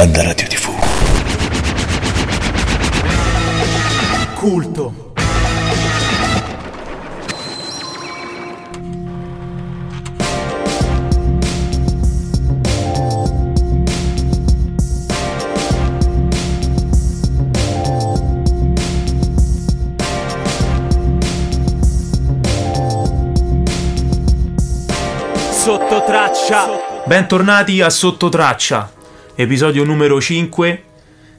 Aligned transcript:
Banda 0.00 0.22
Radio 0.22 0.46
TV. 0.48 0.70
Culto. 4.34 5.12
Sottotraccia. 25.50 26.88
Bentornati 27.04 27.82
a 27.82 27.90
Sottotraccia, 27.90 28.90
episodio 29.42 29.84
numero 29.84 30.20
5 30.20 30.82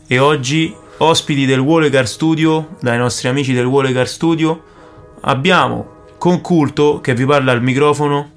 e 0.07 0.17
oggi 0.17 0.75
ospiti 0.97 1.45
del 1.45 1.59
Wolegar 1.59 2.07
Studio, 2.07 2.69
dai 2.81 2.97
nostri 2.97 3.27
amici 3.27 3.53
del 3.53 3.65
Wolegar 3.65 4.07
Studio, 4.07 4.63
abbiamo 5.21 6.07
con 6.17 6.41
culto 6.41 6.99
che 6.99 7.13
vi 7.13 7.25
parla 7.25 7.51
al 7.51 7.61
microfono 7.61 8.31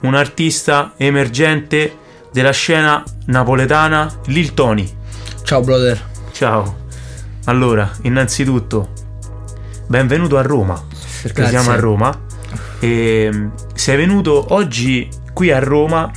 un 0.00 0.14
artista 0.14 0.92
emergente 0.98 1.96
della 2.30 2.50
scena 2.50 3.02
napoletana, 3.24 4.20
Lil 4.26 4.52
Tony. 4.52 4.86
Ciao 5.44 5.62
brother. 5.62 5.98
Ciao. 6.32 6.84
Allora, 7.46 7.90
innanzitutto, 8.02 8.90
benvenuto 9.86 10.36
a 10.36 10.42
Roma, 10.42 10.78
perché 11.22 11.48
siamo 11.48 11.70
a 11.70 11.76
Roma. 11.76 12.20
E 12.80 13.30
mm, 13.32 13.48
sei 13.72 13.96
venuto 13.96 14.52
oggi 14.52 15.08
qui 15.32 15.50
a 15.50 15.58
Roma 15.58 16.10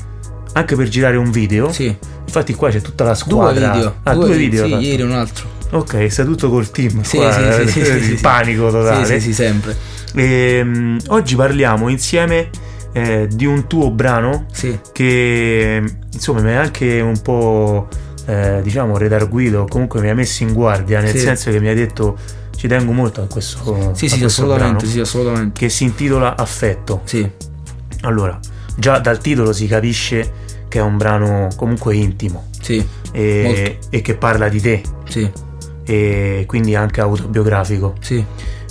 anche 0.52 0.75
per 0.75 0.89
girare 0.89 1.16
un 1.16 1.31
video. 1.31 1.72
Sì. 1.72 1.95
Infatti 2.29 2.53
qua 2.53 2.69
c'è 2.69 2.79
tutta 2.79 3.03
la 3.05 3.13
Due 3.13 3.17
squadra. 3.17 3.71
video. 3.71 3.95
Ah, 4.03 4.13
due, 4.13 4.38
video. 4.38 4.65
Sì, 4.67 4.73
ieri 4.75 5.01
un 5.01 5.13
altro. 5.13 5.47
Ok, 5.71 6.11
sta 6.11 6.23
tutto 6.23 6.49
col 6.52 6.69
team. 6.69 7.02
Sì, 7.02 7.17
qua, 7.17 7.31
sì, 7.31 7.41
eh, 7.41 7.67
sì, 7.67 7.81
di 7.81 8.02
sì, 8.02 8.16
sì. 8.17 8.21
panico 8.21 8.69
totale. 8.69 9.05
Sì, 9.19 9.19
sì, 9.19 9.33
sempre. 9.33 9.75
E, 10.13 10.61
mm, 10.63 10.97
oggi 11.08 11.36
parliamo 11.36 11.89
insieme 11.89 12.49
eh, 12.94 13.27
di 13.31 13.45
un 13.47 13.66
tuo 13.66 13.89
brano 13.89 14.45
Sì. 14.52 14.77
che 14.91 15.83
insomma 16.13 16.41
mi 16.41 16.53
ha 16.55 16.61
anche 16.61 16.99
un 17.02 17.19
po' 17.21 17.88
eh, 18.27 18.59
diciamo 18.61 18.95
redarguito, 18.97 19.66
comunque 19.67 19.99
mi 20.02 20.09
ha 20.09 20.16
messo 20.16 20.43
in 20.43 20.53
guardia, 20.53 20.99
nel 21.02 21.16
senso 21.16 21.49
che 21.49 21.59
mi 21.59 21.67
ha 21.69 21.73
detto 21.73 22.16
ci 22.55 22.67
tengo 22.67 22.91
molto 22.91 23.21
a 23.21 23.25
questo, 23.25 23.91
Sì, 23.93 24.05
a 24.05 24.09
sì, 24.09 24.19
questo 24.19 24.25
assolutamente, 24.43 24.86
sì, 24.86 24.99
assolutamente. 24.99 25.59
che 25.59 25.69
si 25.69 25.83
intitola 25.83 26.36
Affetto. 26.38 27.02
Sì. 27.05 27.27
Allora, 28.02 28.38
già 28.75 28.99
dal 28.99 29.17
titolo 29.19 29.52
si 29.53 29.66
capisce 29.67 30.47
che 30.70 30.80
è 30.80 30.81
un 30.81 30.95
brano 30.98 31.50
comunque 31.58 31.95
intimo 31.95 32.45
Sì. 32.62 32.86
e, 33.12 33.80
e 33.89 34.02
che 34.02 34.16
parla 34.16 34.48
di 34.48 34.62
te 34.62 34.81
Sì. 35.08 35.30
e 35.84 36.44
quindi 36.48 36.76
anche 36.76 37.02
autobiografico. 37.02 37.95
Sì. 38.00 38.23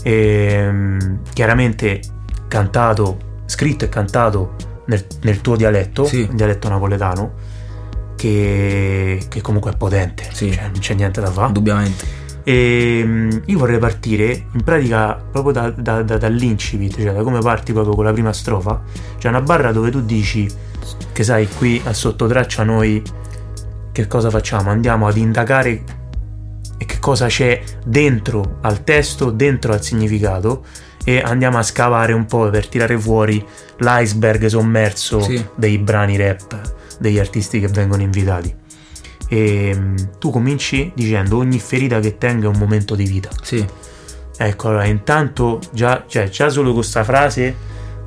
E, 0.02 0.68
mm, 0.70 0.98
chiaramente 1.34 2.00
cantato, 2.48 3.18
scritto 3.46 3.84
e 3.84 3.88
cantato 3.88 4.54
nel, 4.86 5.04
nel 5.22 5.40
tuo 5.42 5.56
dialetto, 5.56 6.04
Sì. 6.04 6.26
dialetto 6.32 6.68
napoletano, 6.68 7.32
che, 8.16 9.20
che 9.28 9.40
comunque 9.40 9.72
è 9.72 9.76
potente, 9.76 10.28
Sì. 10.32 10.52
cioè, 10.52 10.62
non 10.64 10.78
c'è 10.80 10.94
niente 10.94 11.20
da 11.20 11.30
fare. 11.30 11.48
Indubbiamente. 11.48 12.17
E 12.50 13.02
mm, 13.04 13.30
io 13.44 13.58
vorrei 13.58 13.78
partire 13.78 14.46
in 14.54 14.62
pratica 14.64 15.14
proprio 15.30 15.52
da- 15.52 15.70
da- 15.70 16.00
da- 16.02 16.16
dall'incipit, 16.16 16.94
cioè 16.94 17.12
da 17.12 17.22
come 17.22 17.40
parti 17.40 17.74
proprio 17.74 17.94
con 17.94 18.04
la 18.06 18.12
prima 18.12 18.32
strofa. 18.32 18.80
C'è 19.18 19.28
una 19.28 19.42
barra 19.42 19.70
dove 19.70 19.90
tu 19.90 20.00
dici 20.00 20.48
che 21.12 21.24
sai, 21.24 21.46
qui 21.46 21.78
a 21.84 21.92
sottotraccia 21.92 22.62
noi 22.64 23.02
che 23.92 24.06
cosa 24.06 24.30
facciamo? 24.30 24.70
Andiamo 24.70 25.06
ad 25.06 25.18
indagare 25.18 25.82
che 26.78 26.98
cosa 27.00 27.26
c'è 27.26 27.60
dentro 27.84 28.56
al 28.62 28.82
testo, 28.82 29.30
dentro 29.30 29.74
al 29.74 29.82
significato 29.82 30.64
e 31.04 31.20
andiamo 31.20 31.58
a 31.58 31.62
scavare 31.62 32.14
un 32.14 32.24
po' 32.24 32.48
per 32.48 32.66
tirare 32.68 32.98
fuori 32.98 33.44
l'iceberg 33.80 34.46
sommerso 34.46 35.20
Sì. 35.20 35.44
dei 35.54 35.76
brani 35.76 36.16
rap 36.16 36.58
degli 36.98 37.18
artisti 37.18 37.60
che 37.60 37.68
vengono 37.68 38.00
invitati. 38.00 38.54
E 39.28 39.74
mm, 39.76 39.96
tu 40.18 40.30
cominci 40.30 40.90
dicendo 40.94 41.36
ogni 41.36 41.58
ferita 41.58 42.00
che 42.00 42.16
tenga 42.18 42.46
è 42.46 42.48
un 42.48 42.58
momento 42.58 42.94
di 42.94 43.04
vita. 43.04 43.28
Sì. 43.42 43.64
Ecco, 44.40 44.68
allora 44.68 44.84
intanto 44.86 45.60
già, 45.72 46.04
cioè, 46.06 46.28
già 46.28 46.48
solo 46.48 46.66
con 46.68 46.76
questa 46.76 47.04
frase 47.04 47.54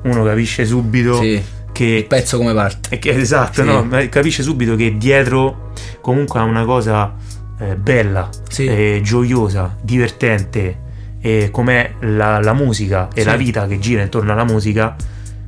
uno 0.02 0.24
capisce 0.24 0.64
subito 0.64 1.16
Sì. 1.20 1.26
Il 1.26 1.42
che 1.72 2.04
pezzo 2.08 2.36
come 2.38 2.52
parte. 2.54 2.98
che- 2.98 3.10
esatto, 3.14 3.62
Sì. 3.62 3.66
no? 3.68 3.88
Capisce 4.10 4.42
subito 4.42 4.74
che 4.76 4.96
dietro 4.98 5.72
comunque 6.00 6.40
ha 6.40 6.42
una 6.42 6.64
cosa 6.64 7.14
eh, 7.58 7.76
bella, 7.76 8.28
Sì. 8.48 8.66
eh, 8.66 9.00
gioiosa, 9.04 9.76
divertente, 9.80 10.80
e 11.20 11.50
com'è 11.52 11.92
la, 12.00 12.40
la 12.40 12.52
musica 12.52 13.08
e 13.14 13.22
la 13.24 13.36
vita 13.36 13.66
che 13.68 13.78
gira 13.78 14.02
intorno 14.02 14.32
alla 14.32 14.44
musica, 14.44 14.96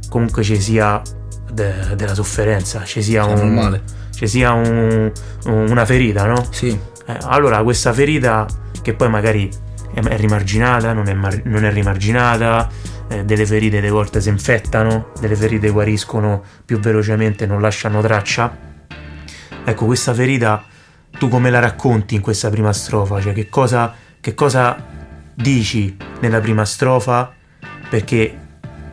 comunque 0.08 0.42
ci 0.44 0.60
sia 0.60 1.02
de- 1.50 1.94
della 1.96 2.14
sofferenza, 2.14 2.84
ci 2.84 3.02
sia, 3.02 3.26
È 3.26 3.32
un- 3.32 3.34
normale. 3.54 3.82
Ci 4.26 4.38
sia 4.38 4.52
un- 4.52 5.10
un- 5.46 5.66
una 5.70 5.84
ferita, 5.84 6.26
no? 6.26 6.44
Sì. 6.50 6.68
Eh, 7.06 7.16
allora 7.22 7.62
questa 7.62 7.92
ferita 7.92 8.46
che 8.82 8.94
poi 8.94 9.08
magari 9.08 9.48
è, 9.92 10.00
è 10.00 10.16
rimarginata, 10.16 10.92
non 10.92 11.08
è, 11.08 11.14
mar- 11.14 11.42
non 11.44 11.64
è 11.64 11.72
rimarginata, 11.72 12.68
eh, 13.08 13.24
delle 13.24 13.46
ferite 13.46 13.76
delle 13.80 13.90
volte 13.90 14.20
si 14.20 14.28
infettano, 14.28 15.08
delle 15.20 15.36
ferite 15.36 15.68
guariscono 15.70 16.42
più 16.64 16.78
velocemente, 16.78 17.46
non 17.46 17.60
lasciano 17.60 18.00
traccia. 18.00 18.56
Ecco, 19.64 19.84
questa 19.86 20.12
ferita 20.14 20.64
tu 21.18 21.28
come 21.28 21.48
la 21.50 21.60
racconti 21.60 22.14
in 22.14 22.20
questa 22.20 22.50
prima 22.50 22.72
strofa? 22.72 23.20
Cioè 23.20 23.32
che 23.32 23.48
cosa, 23.48 23.94
che 24.20 24.34
cosa 24.34 24.76
dici 25.34 25.96
nella 26.20 26.40
prima 26.40 26.64
strofa? 26.64 27.32
Perché 27.88 28.38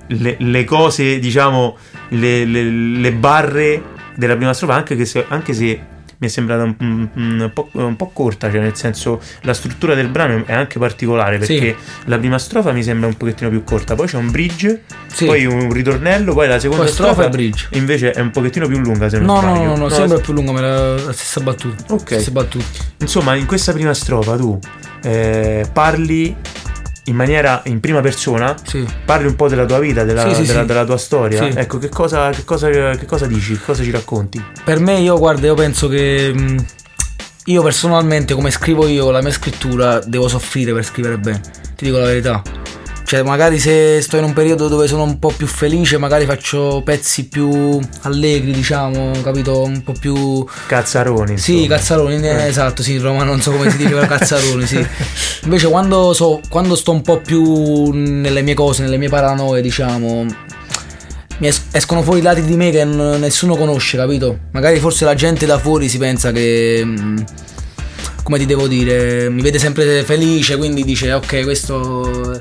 le, 0.07 0.35
le 0.39 0.63
cose, 0.65 1.19
diciamo, 1.19 1.77
le, 2.09 2.45
le- 2.45 2.63
le 2.69 3.11
barre 3.13 3.81
della 4.21 4.35
prima 4.35 4.53
strofa, 4.53 4.75
anche, 4.75 4.95
che 4.95 5.05
se, 5.05 5.25
anche 5.27 5.53
se 5.53 5.79
mi 6.21 6.27
è 6.27 6.29
sembrata 6.29 6.61
un, 6.61 6.75
un- 6.79 7.09
un 7.15 7.51
po', 7.51 7.67
un 7.71 7.95
po' 7.95 8.11
corta, 8.13 8.51
cioè 8.51 8.59
nel 8.59 8.75
senso 8.75 9.19
la 9.41 9.55
struttura 9.55 9.95
del 9.95 10.07
brano 10.09 10.43
è 10.45 10.53
anche 10.53 10.77
particolare 10.77 11.39
perché 11.39 11.75
la 12.05 12.19
prima 12.19 12.37
strofa 12.37 12.71
mi 12.71 12.83
sembra 12.83 13.07
un 13.07 13.15
pochettino 13.17 13.49
più 13.49 13.63
corta, 13.63 13.95
poi 13.95 14.05
c'è 14.05 14.17
un 14.17 14.29
bridge, 14.29 14.83
Sì. 15.11 15.25
poi 15.25 15.45
un 15.45 15.71
ritornello, 15.73 16.33
poi 16.35 16.47
la 16.47 16.59
seconda 16.59 16.83
Poi 16.83 16.93
strofa 16.93 17.13
strofa 17.13 17.29
bridge. 17.29 17.69
invece 17.71 18.11
è 18.11 18.19
un 18.21 18.29
pochettino 18.29 18.67
più 18.67 18.77
lunga 18.77 19.09
se 19.09 19.17
No, 19.17 19.33
no, 19.33 19.39
sbaglio. 19.41 19.63
no, 19.65 19.75
no, 19.77 19.89
sempre 19.89 20.19
più 20.19 20.33
lungo, 20.33 20.51
ma 20.51 20.61
la, 20.61 20.91
la 20.93 21.11
stessa 21.11 21.39
battuta. 21.41 21.83
Ok. 21.91 22.01
Stesse 22.05 22.29
battute. 22.31 22.65
Insomma, 22.99 23.33
in 23.33 23.47
questa 23.47 23.71
prima 23.73 23.93
strofa 23.95 24.35
tu 24.37 24.59
eh, 25.03 25.65
parli 25.73 26.35
in 27.05 27.15
maniera 27.15 27.61
in 27.65 27.79
prima 27.79 27.99
persona, 28.01 28.55
Sì. 28.63 28.85
parli 29.05 29.27
un 29.27 29.35
po' 29.35 29.47
della 29.47 29.65
tua 29.65 29.79
vita, 29.79 30.03
della, 30.03 30.27
Sì, 30.29 30.35
sì, 30.41 30.45
della- 30.47 30.63
della 30.63 30.85
tua 30.85 30.97
storia. 30.97 31.47
Ecco, 31.47 31.77
che 31.79 31.89
cosa, 31.89 32.29
che, 32.29 32.43
cosa, 32.43 32.69
che 32.69 33.05
cosa 33.05 33.25
dici? 33.25 33.53
Che 33.53 33.63
cosa 33.65 33.83
ci 33.83 33.91
racconti? 33.91 34.43
Per 34.63 34.79
me, 34.79 34.99
io 34.99 35.17
guarda, 35.17 35.47
io 35.47 35.55
penso 35.55 35.87
che 35.87 36.31
mh, 36.33 36.65
io 37.45 37.63
personalmente, 37.63 38.33
come 38.35 38.51
scrivo 38.51 38.87
io, 38.87 39.09
la 39.09 39.21
mia 39.21 39.31
scrittura, 39.31 39.99
devo 39.99 40.27
soffrire 40.27 40.73
per 40.73 40.85
scrivere 40.85 41.17
bene. 41.17 41.41
Ti 41.75 41.85
dico 41.85 41.97
la 41.97 42.05
verità. 42.05 42.41
Cioè, 43.11 43.23
magari 43.23 43.59
se 43.59 43.99
sto 43.99 44.15
in 44.15 44.23
un 44.23 44.31
periodo 44.31 44.69
dove 44.69 44.87
sono 44.87 45.03
un 45.03 45.19
po' 45.19 45.33
più 45.35 45.45
felice, 45.45 45.97
magari 45.97 46.25
faccio 46.25 46.81
pezzi 46.81 47.27
più 47.27 47.77
allegri, 48.03 48.53
diciamo, 48.53 49.11
capito? 49.21 49.63
Un 49.63 49.83
po' 49.83 49.91
più. 49.91 50.45
Cazzaroni. 50.67 51.37
Sì, 51.37 51.63
insomma. 51.63 51.75
cazzaroni, 51.75 52.25
eh, 52.25 52.47
esatto, 52.47 52.81
sì, 52.81 52.97
Roma 52.99 53.25
non 53.25 53.41
so 53.41 53.51
come 53.51 53.69
si 53.69 53.75
dice, 53.75 53.89
però 53.89 54.07
cazzaroni, 54.07 54.65
sì. 54.65 54.87
Invece 55.43 55.67
quando, 55.67 56.13
so, 56.13 56.39
quando 56.47 56.73
sto 56.75 56.93
un 56.93 57.01
po' 57.01 57.19
più 57.19 57.91
nelle 57.91 58.43
mie 58.43 58.53
cose, 58.53 58.81
nelle 58.81 58.95
mie 58.95 59.09
paranoie, 59.09 59.61
diciamo, 59.61 60.25
mi 61.39 61.47
es- 61.47 61.65
escono 61.73 62.03
fuori 62.03 62.21
lati 62.21 62.43
di 62.43 62.55
me 62.55 62.71
che 62.71 62.85
nessuno 62.85 63.57
conosce, 63.57 63.97
capito? 63.97 64.37
Magari 64.51 64.79
forse 64.79 65.03
la 65.03 65.15
gente 65.15 65.45
da 65.45 65.59
fuori 65.59 65.89
si 65.89 65.97
pensa 65.97 66.31
che... 66.31 66.87
Come 68.23 68.37
ti 68.37 68.45
devo 68.45 68.67
dire? 68.67 69.29
Mi 69.29 69.41
vede 69.41 69.59
sempre 69.59 70.03
felice, 70.03 70.57
quindi 70.57 70.83
dice, 70.83 71.13
ok, 71.13 71.43
questo... 71.43 72.39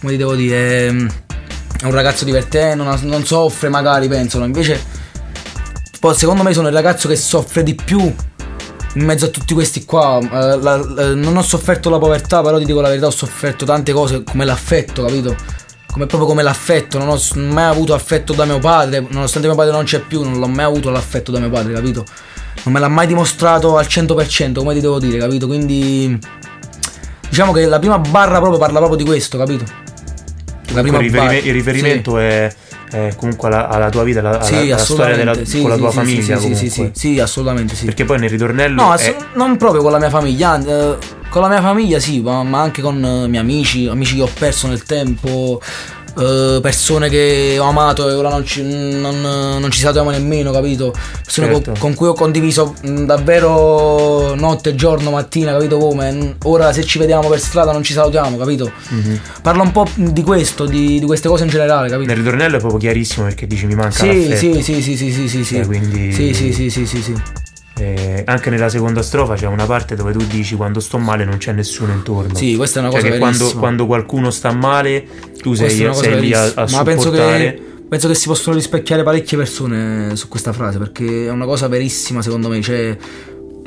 Come 0.00 0.12
ti 0.12 0.16
devo 0.16 0.34
dire? 0.34 0.90
mm, 0.92 1.08
È 1.80 1.84
un 1.86 1.90
ragazzo 1.92 2.24
divertente, 2.24 2.74
non, 2.74 2.98
non 3.02 3.24
soffre 3.24 3.68
magari, 3.68 4.06
pensano. 4.08 4.44
Invece, 4.44 4.80
secondo 6.14 6.42
me 6.42 6.52
sono 6.52 6.68
il 6.68 6.74
ragazzo 6.74 7.08
che 7.08 7.16
soffre 7.16 7.62
di 7.62 7.74
più 7.74 8.00
in 8.96 9.04
mezzo 9.04 9.24
a 9.24 9.28
tutti 9.28 9.54
questi 9.54 9.84
qua, 9.84 10.18
eh, 10.20 10.56
la- 10.60 10.76
la- 10.76 11.14
non 11.14 11.36
ho 11.36 11.42
sofferto 11.42 11.90
la 11.90 11.98
povertà, 11.98 12.42
però 12.42 12.58
ti 12.58 12.64
dico 12.64 12.80
la 12.80 12.88
verità, 12.88 13.06
ho 13.06 13.10
sofferto 13.10 13.64
tante 13.64 13.92
cose 13.92 14.22
come 14.22 14.44
l'affetto, 14.44 15.02
capito? 15.04 15.34
Come, 15.90 16.06
proprio 16.06 16.28
come 16.28 16.42
l'affetto, 16.42 16.98
non 16.98 17.08
ho 17.08 17.18
mai 17.34 17.64
avuto 17.64 17.94
affetto 17.94 18.32
da 18.34 18.44
mio 18.44 18.58
padre, 18.60 19.04
nonostante 19.08 19.48
mio 19.48 19.56
padre 19.56 19.72
non 19.72 19.84
c'è 19.84 20.00
più, 20.00 20.22
non 20.22 20.38
l'ho 20.38 20.46
mai 20.48 20.64
avuto 20.64 20.90
l'affetto 20.90 21.32
da 21.32 21.38
mio 21.40 21.50
padre, 21.50 21.72
capito? 21.72 22.04
Non 22.62 22.72
me 22.72 22.80
l'ha 22.80 22.88
mai 22.88 23.06
dimostrato 23.06 23.76
al 23.76 23.84
100%, 23.86 24.54
come 24.54 24.72
ti 24.74 24.80
devo 24.80 24.98
dire, 24.98 25.18
capito? 25.18 25.46
Quindi 25.46 26.18
diciamo 27.28 27.52
che 27.52 27.66
la 27.66 27.78
prima 27.78 27.98
barra 27.98 28.38
proprio 28.38 28.58
parla 28.58 28.78
proprio 28.78 28.96
di 28.96 29.04
questo, 29.04 29.36
capito? 29.36 29.64
La 30.72 30.80
Comunque 30.82 31.04
il, 31.04 31.10
riferime- 31.12 31.38
il 31.38 31.52
riferimento 31.52 32.18
è, 32.18 32.52
eh, 32.90 33.12
comunque 33.16 33.48
alla, 33.48 33.68
alla 33.68 33.90
tua 33.90 34.02
vita, 34.02 34.20
alla, 34.20 34.42
Sì, 34.42 34.54
alla- 34.70 34.78
storia 34.78 35.14
della. 35.16 35.34
Sì, 35.44 35.60
con 35.60 35.68
la 35.68 35.74
sì, 35.76 35.80
tua 35.80 35.90
sì, 35.90 35.96
famiglia 35.96 36.36
sì, 36.38 36.46
sì, 36.48 36.54
sì, 36.54 36.70
sì, 36.70 36.90
sì, 36.94 37.20
assolutamente 37.20 37.74
sì. 37.74 37.84
Perché 37.84 38.04
poi 38.04 38.18
nel 38.18 38.30
ritornello 38.30 38.82
No, 38.82 38.94
è- 38.94 39.16
non 39.34 39.56
proprio 39.56 39.82
con 39.82 39.92
la 39.92 39.98
mia 39.98 40.10
famiglia, 40.10 40.58
eh, 40.58 40.96
con 41.28 41.42
la 41.42 41.48
mia 41.48 41.60
famiglia 41.60 41.98
sì, 42.00 42.20
ma, 42.22 42.42
ma 42.44 42.60
anche 42.62 42.80
con 42.80 43.04
eh, 43.04 43.24
i 43.24 43.28
miei 43.28 43.42
amici, 43.42 43.86
amici 43.86 44.16
che 44.16 44.22
ho 44.22 44.30
perso 44.36 44.66
nel 44.68 44.82
tempo, 44.84 45.60
eh, 46.18 46.58
persone 46.62 47.08
che 47.08 47.56
ho 47.58 47.64
amato 47.64 48.08
e 48.08 48.12
ora 48.14 48.28
non 48.28 48.44
ci, 48.44 48.62
non, 48.62 49.20
non 49.20 49.70
ci 49.70 49.80
salutiamo 49.80 50.10
nemmeno, 50.10 50.50
capito? 50.52 50.92
Persone 51.22 51.48
Certo. 51.52 51.70
con, 51.72 51.78
con 51.80 51.94
cui 51.94 52.06
ho 52.08 52.12
condiviso 52.14 52.74
mh, 52.82 53.04
davvero 53.04 54.34
notte, 54.34 54.74
giorno, 54.74 55.10
mattina, 55.10 55.52
capito 55.52 55.78
come? 55.78 56.36
Ora 56.44 56.72
se 56.72 56.84
ci 56.84 56.98
vediamo 56.98 57.28
per 57.28 57.40
strada 57.40 57.72
non 57.72 57.82
ci 57.82 57.92
salutiamo, 57.92 58.36
capito? 58.36 58.70
Mhm. 58.88 59.20
Parlo 59.42 59.62
un 59.62 59.72
po' 59.72 59.86
di 59.94 60.22
questo, 60.22 60.66
di, 60.66 60.98
di 61.00 61.06
queste 61.06 61.28
cose 61.28 61.44
in 61.44 61.50
generale, 61.50 61.88
capito? 61.88 62.08
nel 62.08 62.18
ritornello 62.18 62.56
è 62.56 62.58
proprio 62.58 62.78
chiarissimo 62.80 63.26
perché 63.26 63.46
dici 63.46 63.66
mi 63.66 63.74
manca 63.74 63.92
Sì, 64.04 64.28
l'affetto. 64.28 64.60
sì, 64.62 64.62
sì, 64.62 64.82
sì, 64.82 64.96
sì, 64.96 65.12
sì, 65.12 65.28
sì, 65.28 65.44
sì. 65.44 65.56
Eh, 65.58 65.66
quindi- 65.66 66.12
Sì, 66.12 66.32
sì, 66.34 66.52
sì, 66.52 66.70
sì, 66.70 66.86
sì, 66.86 67.02
sì. 67.02 67.14
Eh, 67.84 68.22
anche 68.26 68.48
nella 68.48 68.70
seconda 68.70 69.02
strofa 69.02 69.34
c'è 69.34 69.46
una 69.46 69.66
parte 69.66 69.94
dove 69.94 70.12
tu 70.12 70.24
dici 70.26 70.54
quando 70.54 70.80
sto 70.80 70.96
male 70.96 71.24
non 71.26 71.36
c'è 71.36 71.52
nessuno 71.52 71.92
intorno. 71.92 72.34
Sì, 72.34 72.56
questa 72.56 72.78
è 72.78 72.82
una 72.82 72.90
Cioè 72.90 73.00
cosa 73.00 73.12
che 73.12 73.18
quando, 73.18 73.38
verissima. 73.38 73.60
quando 73.60 73.86
qualcuno 73.86 74.30
sta 74.30 74.52
male 74.52 75.04
tu 75.38 75.54
Questa 75.54 75.68
sei, 75.68 75.94
sei 75.94 76.20
lì 76.20 76.32
a, 76.32 76.44
a 76.54 76.66
Ma 76.70 76.82
penso 76.82 77.10
che, 77.10 77.60
penso 77.86 78.08
che 78.08 78.14
si 78.14 78.26
possono 78.26 78.56
rispecchiare 78.56 79.02
parecchie 79.02 79.36
persone 79.36 80.16
su 80.16 80.28
questa 80.28 80.54
frase 80.54 80.78
perché 80.78 81.26
è 81.26 81.30
una 81.30 81.44
cosa 81.44 81.68
verissima 81.68 82.22
secondo 82.22 82.48
me. 82.48 82.62
Cioè, 82.62 82.96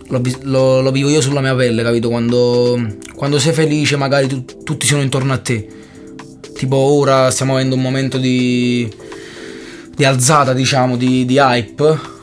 lo, 0.10 0.22
lo- 0.44 0.81
lo 0.81 0.92
vivo 0.92 1.10
io 1.10 1.22
sulla 1.22 1.42
mia 1.42 1.54
pelle, 1.56 1.84
capito? 1.84 2.10
Quando, 2.10 2.81
quando 3.14 3.38
sei 3.38 3.54
felice, 3.54 3.98
magari 3.98 4.25
tu- 4.28 4.64
tutti 4.64 4.88
sono 4.88 5.04
intorno 5.04 5.34
a 5.34 5.38
te. 5.38 5.68
Tipo, 6.56 6.75
ora 6.75 7.30
stiamo 7.30 7.54
avendo 7.54 7.75
un 7.75 7.81
momento 7.81 8.18
di, 8.18 8.92
di 9.96 10.04
alzata, 10.06 10.54
diciamo, 10.54 10.96
di, 10.98 11.24
di 11.25 11.38
hype. 11.38 12.16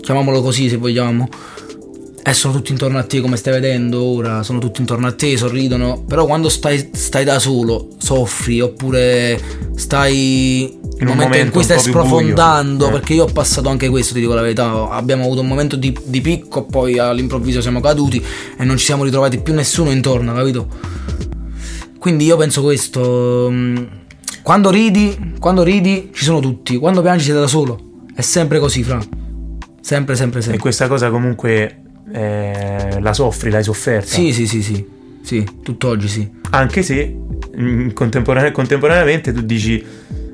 Chiamiamolo 0.00 0.42
così 0.42 0.68
se 0.68 0.76
vogliamo. 0.76 1.28
E 2.22 2.34
sono 2.34 2.52
tutti 2.52 2.70
intorno 2.70 2.98
a 2.98 3.02
te 3.02 3.20
come 3.20 3.36
stai 3.36 3.54
vedendo 3.54 4.02
ora, 4.04 4.42
sono 4.42 4.58
tutti 4.58 4.80
intorno 4.80 5.06
a 5.06 5.12
te, 5.12 5.38
sorridono, 5.38 6.04
però 6.06 6.26
quando 6.26 6.50
stai, 6.50 6.90
stai 6.92 7.24
da 7.24 7.38
solo, 7.38 7.88
soffri 7.96 8.60
oppure 8.60 9.40
stai 9.74 10.68
In 10.70 10.78
un 10.78 10.98
in 11.00 11.06
momento 11.06 11.14
in 11.14 11.18
momento 11.18 11.52
cui 11.52 11.62
stai 11.64 11.78
sprofondando, 11.78 12.88
Eh. 12.88 12.90
perché 12.90 13.14
io 13.14 13.24
ho 13.24 13.32
passato 13.32 13.70
anche 13.70 13.88
questo, 13.88 14.12
ti 14.12 14.20
dico 14.20 14.34
la 14.34 14.42
verità, 14.42 14.90
abbiamo 14.90 15.24
avuto 15.24 15.40
un 15.40 15.46
momento 15.48 15.76
di, 15.76 15.96
di 16.04 16.20
picco, 16.20 16.64
poi 16.66 16.98
all'improvviso 16.98 17.62
siamo 17.62 17.80
caduti 17.80 18.22
e 18.58 18.64
non 18.64 18.76
ci 18.76 18.84
siamo 18.84 19.02
ritrovati 19.04 19.38
più 19.40 19.54
nessuno 19.54 19.90
intorno, 19.90 20.34
capito? 20.34 20.68
Quindi 21.98 22.26
io 22.26 22.36
penso 22.36 22.62
questo, 22.62 23.48
mm, 23.50 23.76
quando 24.42 24.70
ridi, 24.70 25.34
quando 25.40 25.62
ridi 25.62 26.10
ci 26.12 26.24
sono 26.24 26.40
tutti, 26.40 26.76
quando 26.76 27.00
piangi 27.00 27.24
sei 27.24 27.34
da 27.34 27.46
solo, 27.46 27.78
è 28.14 28.20
sempre 28.20 28.58
così, 28.58 28.82
fra. 28.82 29.00
Sempre, 29.80 30.14
sempre, 30.16 30.38
E 30.40 30.42
sempre. 30.42 30.60
questa 30.60 30.86
cosa 30.88 31.10
comunque 31.10 31.82
eh, 32.12 32.98
la 33.00 33.12
soffri, 33.12 33.50
l'hai 33.50 33.62
sofferta. 33.64 34.06
Sì, 34.14 34.32
sì, 34.32 34.46
sì, 34.46 34.62
sì. 34.62 34.86
Sì, 35.22 35.46
tutt'oggi 35.62 36.08
sì. 36.08 36.28
Anche 36.50 36.82
se 36.82 37.14
mm, 37.58 37.90
contemporane- 37.90 38.52
contemporaneamente 38.52 39.32
tu 39.32 39.42
dici 39.42 39.84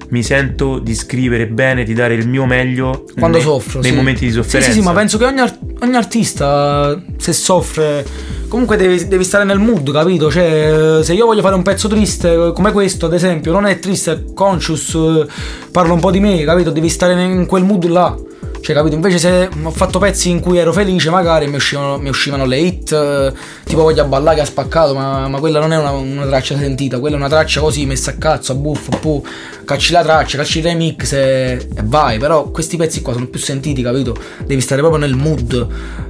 mi 0.09 0.23
sento 0.23 0.79
di 0.79 0.95
scrivere 0.95 1.49
bene, 1.49 1.83
di 1.83 1.93
dare 1.93 2.15
il 2.15 2.29
mio 2.29 2.47
meglio 2.47 3.05
Quando 3.19 3.39
nei, 3.39 3.47
soffro. 3.47 3.81
nei 3.81 3.91
sì. 3.91 3.97
momenti 3.97 4.21
di 4.25 4.31
Sì, 4.31 4.37
sofferenza. 4.37 4.71
Sì, 4.73 4.79
sì, 4.79 4.85
ma 4.85 4.93
penso 4.93 5.19
che 5.19 5.25
ogni, 5.25 5.41
ar- 5.41 5.59
ogni 5.81 5.97
artista, 5.97 7.03
se 7.17 7.33
soffre, 7.33 8.07
comunque 8.47 8.77
devi, 8.77 9.09
devi 9.09 9.25
stare 9.25 9.43
nel 9.43 9.59
mood, 9.59 9.91
capito? 9.91 10.31
Cioè, 10.31 11.01
se 11.03 11.13
io 11.13 11.27
voglio 11.27 11.41
fare 11.43 11.57
un 11.57 11.63
pezzo 11.63 11.89
triste 11.89 12.33
eh, 12.33 12.53
come 12.55 12.71
questo, 12.71 13.07
ad 13.07 13.15
esempio, 13.15 13.51
non 13.51 13.67
è 13.67 13.81
triste, 13.81 14.13
è 14.13 14.25
conscious, 14.33 14.95
eh, 14.95 15.27
parlo 15.73 15.95
un 15.95 16.01
po' 16.01 16.13
di 16.13 16.21
me, 16.21 16.45
capito? 16.45 16.71
Devi 16.71 16.89
stare 16.89 17.21
in 17.21 17.45
quel 17.47 17.65
mood 17.65 17.85
là. 17.87 18.17
Cioè, 18.61 18.75
capito? 18.75 18.95
Invece 18.95 19.19
se 19.19 19.49
ho 19.63 19.71
fatto 19.71 19.99
pezzi 19.99 20.31
in 20.31 20.41
cui 20.41 20.59
ero 20.59 20.73
felice, 20.73 21.11
magari 21.11 21.47
mi 21.47 21.57
uscivano, 21.57 21.99
mi 21.99 22.09
uscivano 22.09 22.45
le 22.47 22.59
hit, 22.59 22.93
eh, 22.93 23.33
tipo 23.65 23.83
voglio 23.83 24.05
ballare 24.07 24.37
che 24.37 24.43
ha 24.43 24.47
spaccato, 24.47 24.95
ma, 24.95 25.29
ma 25.29 25.39
quella 25.39 25.61
non 25.61 25.73
è 25.73 25.79
una, 25.79 25.91
una 25.93 26.27
traccia 26.27 26.57
sentita, 26.57 26.99
quella 26.99 27.17
è 27.17 27.19
una 27.19 27.29
traccia 27.29 27.61
così 27.61 27.87
messa 27.87 28.11
a 28.11 28.15
cazzo, 28.15 28.53
a 28.53 28.55
buffo, 28.57 28.91
pu, 28.99 29.25
cacci 29.65 29.93
la 29.93 30.03
traccia, 30.03 30.39
cacci 30.39 30.59
il 30.59 30.65
remix 30.65 31.13
e, 31.13 31.69
e 31.75 31.83
vai. 31.85 32.19
Però 32.19 32.51
questi 32.51 32.77
pezzi 32.77 33.03
qua 33.03 33.13
sono 33.13 33.27
più 33.27 33.39
sentiti, 33.39 33.83
capito? 33.83 34.17
Devi 34.45 34.61
stare 34.61 34.81
proprio 34.81 35.01
nel 35.01 35.15
mood, 35.15 35.67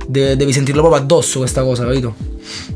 de- 0.07 0.37
devi 0.37 0.53
sentirlo 0.53 0.81
proprio 0.81 1.03
addosso 1.03 1.41
questa 1.41 1.63
cosa, 1.63 1.85
capito? 1.85 2.15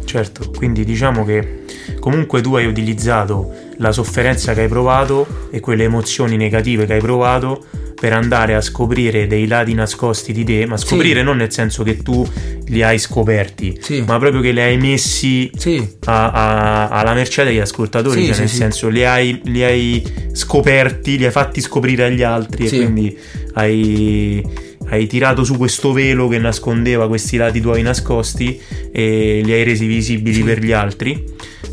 Certo, 0.05 0.51
quindi 0.57 0.85
diciamo 0.85 1.25
che 1.25 1.65
comunque 2.01 2.41
tu 2.41 2.57
hai 2.57 2.67
utilizzato 2.67 3.53
la 3.77 3.93
sofferenza 3.93 4.53
che 4.53 4.63
hai 4.63 4.69
provato 4.69 5.47
e 5.51 5.61
quelle 5.61 5.85
emozioni 5.85 6.37
negative 6.37 6.85
che 6.87 6.95
hai 6.95 7.01
provato 7.01 7.65
per 8.01 8.15
andare 8.15 8.55
a 8.55 8.63
scoprire 8.63 9.27
dei 9.27 9.47
lati 9.47 9.75
nascosti 9.75 10.33
di 10.33 10.43
te, 10.43 10.65
ma 10.65 10.79
scoprire 10.79 11.23
non 11.23 11.37
nel 11.37 11.53
senso 11.53 11.83
che 11.83 11.99
tu 11.99 12.27
li 12.69 12.83
hai 12.83 12.99
scoperti, 12.99 13.79
Sì. 13.79 14.03
ma 14.07 14.19
proprio 14.19 14.41
che 14.41 14.53
li 14.53 14.61
hai 14.61 14.79
messi 14.79 15.51
Sì, 15.55 15.87
a- 16.07 16.31
a- 16.31 16.89
alla 16.89 17.13
mercé 17.13 17.45
degli 17.45 17.59
ascoltatori, 17.59 18.21
Sì, 18.21 18.25
cioè 18.27 18.35
sì, 18.35 18.41
nel 18.41 18.49
sì. 18.49 18.57
senso 18.57 18.89
li 18.89 19.05
hai, 19.05 19.39
li 19.45 19.63
hai 19.63 20.03
scoperti, 20.33 21.19
li 21.19 21.27
hai 21.27 21.31
fatti 21.31 21.61
scoprire 21.61 22.05
agli 22.07 22.23
altri 22.23 22.69
Sì. 22.69 22.77
e 22.77 22.79
quindi 22.79 23.19
hai, 23.53 24.43
hai 24.89 25.07
tirato 25.07 25.45
su 25.45 25.59
questo 25.59 25.93
velo 25.93 26.27
che 26.29 26.39
nascondeva 26.39 27.07
questi 27.07 27.37
lati 27.37 27.61
tuoi 27.61 27.83
nascosti 27.83 28.59
e 28.93 29.43
li 29.45 29.53
hai 29.53 29.63
resi 29.63 29.85
visibili 29.87 30.37
Sì. 30.37 30.43
per 30.43 30.59
gli 30.65 30.73
altri. 30.73 31.23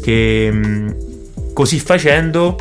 E 0.03 0.51
mh, 0.51 0.95
così 1.53 1.79
facendo 1.79 2.57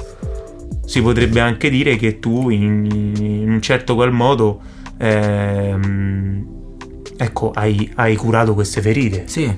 si 0.87 1.03
potrebbe 1.03 1.41
anche 1.41 1.69
dire 1.69 1.97
che 1.97 2.19
tu 2.19 2.49
in, 2.49 3.15
in 3.19 3.51
un 3.51 3.61
certo 3.61 3.95
qual 3.95 4.13
modo 4.13 4.61
ehm, 4.97 6.47
ecco 7.19 7.51
hai, 7.51 7.91
hai 7.97 8.17
curato 8.17 8.55
queste 8.55 8.81
ferite 8.81 9.25
sì, 9.27 9.55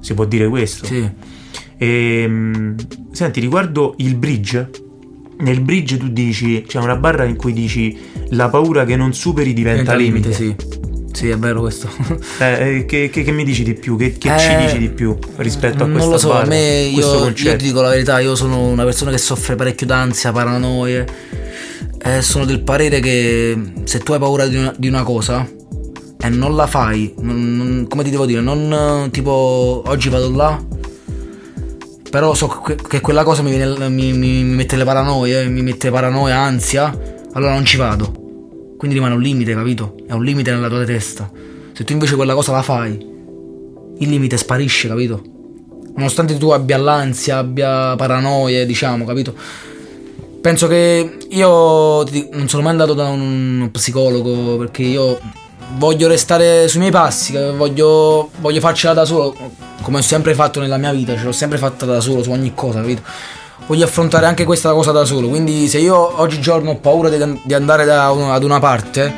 si 0.00 0.14
può 0.14 0.26
dire 0.26 0.48
questo 0.48 0.84
sì. 0.84 1.10
Ehm, 1.76 2.76
senti, 3.10 3.40
riguardo 3.40 3.94
il 3.98 4.14
bridge, 4.16 4.70
nel 5.38 5.60
bridge 5.60 5.96
tu 5.96 6.08
dici, 6.08 6.64
c'è 6.66 6.78
una 6.78 6.96
barra 6.96 7.24
in 7.24 7.36
cui 7.36 7.52
dici 7.52 7.98
la 8.30 8.48
paura 8.48 8.84
che 8.84 8.96
non 8.96 9.12
superi 9.12 9.52
diventa, 9.52 9.94
limite. 9.94 10.32
sì. 10.32 10.54
Sì, 11.14 11.28
è 11.28 11.38
vero 11.38 11.60
questo. 11.60 11.88
Eh, 12.40 12.78
eh, 12.78 12.84
che, 12.86 13.08
che- 13.08 13.22
che 13.22 13.30
mi 13.30 13.44
dici 13.44 13.62
di 13.62 13.74
più? 13.74 13.96
Che, 13.96 14.14
che 14.18 14.34
Eh, 14.34 14.38
ci 14.38 14.56
dici 14.56 14.78
di 14.78 14.88
più 14.90 15.16
rispetto 15.36 15.84
a 15.84 15.86
questa 15.86 15.98
non 16.02 16.10
lo 16.10 16.18
so, 16.18 16.28
barra? 16.28 16.42
a 16.42 16.46
me 16.48 16.90
questo 16.92 17.14
io, 17.28 17.50
io 17.50 17.56
ti 17.56 17.64
dico 17.64 17.80
la 17.80 17.88
verità, 17.90 18.18
io 18.18 18.34
sono 18.34 18.60
una 18.66 18.82
persona 18.84 19.10
che 19.12 19.18
soffre 19.18 19.54
parecchio 19.54 19.86
d'ansia, 19.86 20.32
paranoie. 20.32 21.06
E 22.06 22.20
sono 22.20 22.44
del 22.44 22.60
parere 22.62 22.98
che 23.00 23.56
se 23.84 23.98
tu 24.00 24.12
hai 24.12 24.18
paura 24.18 24.46
di 24.46 24.56
una, 24.56 24.74
di 24.76 24.88
una 24.88 25.02
cosa 25.04 25.46
e 26.20 26.28
non 26.28 26.54
la 26.56 26.66
fai, 26.66 27.14
non- 27.20 27.56
non- 27.56 27.86
come 27.88 28.02
ti 28.02 28.10
devo 28.10 28.26
dire, 28.26 28.40
non 28.40 29.04
eh, 29.06 29.10
tipo 29.10 29.82
oggi 29.86 30.08
vado 30.08 30.30
là, 30.34 30.60
però 32.10 32.34
so 32.34 32.48
che, 32.48 32.74
che 32.76 33.00
quella 33.00 33.22
cosa 33.24 33.42
mi, 33.42 33.50
viene- 33.50 33.88
mi- 33.88 34.12
mi- 34.12 34.42
mi 34.42 34.54
mette 34.54 34.76
le 34.76 34.84
paranoie, 34.84 35.46
mi 35.48 35.62
mette 35.62 35.90
paranoia, 35.90 36.38
ansia, 36.38 36.96
allora 37.32 37.52
non 37.54 37.64
ci 37.64 37.76
vado. 37.76 38.23
Quindi 38.84 39.00
rimane 39.00 39.18
un 39.18 39.22
limite, 39.26 39.54
capito? 39.54 39.94
È 40.06 40.12
un 40.12 40.22
limite 40.22 40.50
nella 40.50 40.68
tua 40.68 40.84
testa. 40.84 41.30
Se 41.72 41.84
tu 41.84 41.94
invece 41.94 42.16
quella 42.16 42.34
cosa 42.34 42.52
la 42.52 42.60
fai, 42.60 42.90
il 42.90 44.08
limite 44.10 44.36
sparisce, 44.36 44.88
capito? 44.88 45.22
Nonostante 45.96 46.36
tu 46.36 46.50
abbia 46.50 46.76
l'ansia, 46.76 47.38
abbia 47.38 47.96
paranoie, 47.96 48.66
diciamo, 48.66 49.06
capito? 49.06 49.34
Penso 50.38 50.66
che 50.66 51.16
io 51.30 52.04
non 52.32 52.46
sono 52.46 52.62
mai 52.62 52.72
andato 52.72 52.92
da 52.92 53.08
un 53.08 53.70
psicologo 53.72 54.58
perché 54.58 54.82
io 54.82 55.18
voglio 55.78 56.06
restare 56.06 56.68
sui 56.68 56.80
miei 56.80 56.92
passi, 56.92 57.32
voglio, 57.56 58.28
voglio 58.38 58.60
farcela 58.60 58.92
da 58.92 59.06
solo, 59.06 59.34
come 59.80 59.96
ho 59.96 60.02
sempre 60.02 60.34
fatto 60.34 60.60
nella 60.60 60.76
mia 60.76 60.92
vita, 60.92 61.16
ce 61.16 61.24
l'ho 61.24 61.32
sempre 61.32 61.56
fatta 61.56 61.86
da 61.86 62.00
solo 62.00 62.22
su 62.22 62.30
ogni 62.30 62.52
cosa, 62.52 62.80
capito? 62.82 63.00
Voglio 63.66 63.84
affrontare 63.84 64.26
anche 64.26 64.44
questa 64.44 64.72
cosa 64.72 64.92
da 64.92 65.04
solo, 65.04 65.28
quindi 65.28 65.68
se 65.68 65.78
io 65.78 66.20
oggigiorno 66.20 66.72
ho 66.72 66.76
paura 66.76 67.08
di, 67.08 67.40
di 67.44 67.54
andare 67.54 67.84
da 67.84 68.08
ad 68.08 68.42
una 68.42 68.58
parte, 68.58 69.12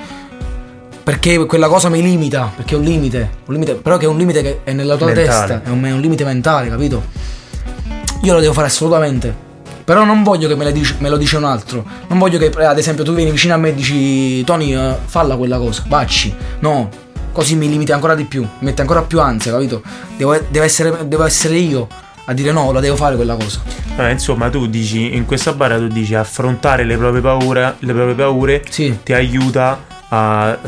perché 1.02 1.45
quella 1.47 1.69
cosa 1.69 1.88
mi 1.88 2.00
limita, 2.00 2.52
perché 2.55 2.75
è 2.75 2.78
un 2.78 2.85
limite, 2.85 3.31
un 3.47 3.55
limite 3.55 3.75
però 3.75 3.97
che 3.97 4.05
è 4.05 4.09
un 4.09 4.16
limite 4.16 4.43
che 4.43 4.61
è 4.62 4.73
nella 4.73 4.97
tua 4.97 5.07
Mentale. 5.07 5.26
testa, 5.26 5.62
è 5.64 5.69
un, 5.71 5.83
è 5.83 5.93
un 5.93 6.00
limite 6.00 6.25
mentale, 6.25 6.69
capito? 6.69 7.02
Io 8.23 8.33
lo 8.33 8.40
devo 8.40 8.52
fare 8.52 8.66
assolutamente. 8.66 9.45
Però 9.85 10.05
non 10.05 10.25
voglio 10.25 10.49
che 10.49 10.57
me, 10.57 10.73
dici- 10.73 10.97
me 10.99 11.09
lo 11.09 11.16
dice 11.16 11.37
un 11.37 11.45
altro. 11.45 11.85
Non 12.09 12.19
voglio 12.19 12.38
che, 12.38 12.50
ad 12.50 12.76
esempio, 12.76 13.05
tu 13.05 13.14
vieni 13.14 13.31
vicino 13.31 13.55
a 13.55 13.57
me 13.57 13.69
e 13.69 13.75
dici, 13.75 14.43
Tony, 14.43 14.75
eh, 14.75 14.97
falla 15.05 15.37
quella 15.37 15.59
cosa, 15.59 15.85
bacci. 15.87 16.35
No, 16.59 16.88
così 17.31 17.55
mi 17.55 17.69
limiti 17.69 17.93
ancora 17.93 18.16
di 18.16 18.25
più, 18.25 18.43
mi 18.43 18.49
mette 18.61 18.81
ancora 18.81 19.02
più 19.02 19.21
ansia, 19.21 19.52
capito? 19.52 19.83
Devo, 20.16 20.37
deve 20.49 20.64
essere, 20.64 21.07
devo 21.07 21.25
essere 21.25 21.57
io 21.57 21.87
a 22.28 22.33
dire 22.33 22.52
no, 22.52 22.73
la 22.73 22.80
devo 22.80 22.97
fare 22.97 23.16
quella 23.16 23.35
cosa. 23.37 23.61
Eh, 23.97 24.11
insomma, 24.11 24.50
tu 24.50 24.66
dici, 24.66 25.14
in 25.14 25.25
questa 25.26 25.52
barra 25.52 25.78
tu 25.78 25.87
dici 25.88 26.14
affrontare 26.14 26.85
le 26.85 26.97
proprie 26.97 27.21
paure, 27.23 27.76
le 27.78 27.92
proprie 27.92 28.14
paure 28.14 28.62
Sì, 28.68 28.99
ti 29.02 29.12
aiuta 29.12 29.85
a, 30.09 30.59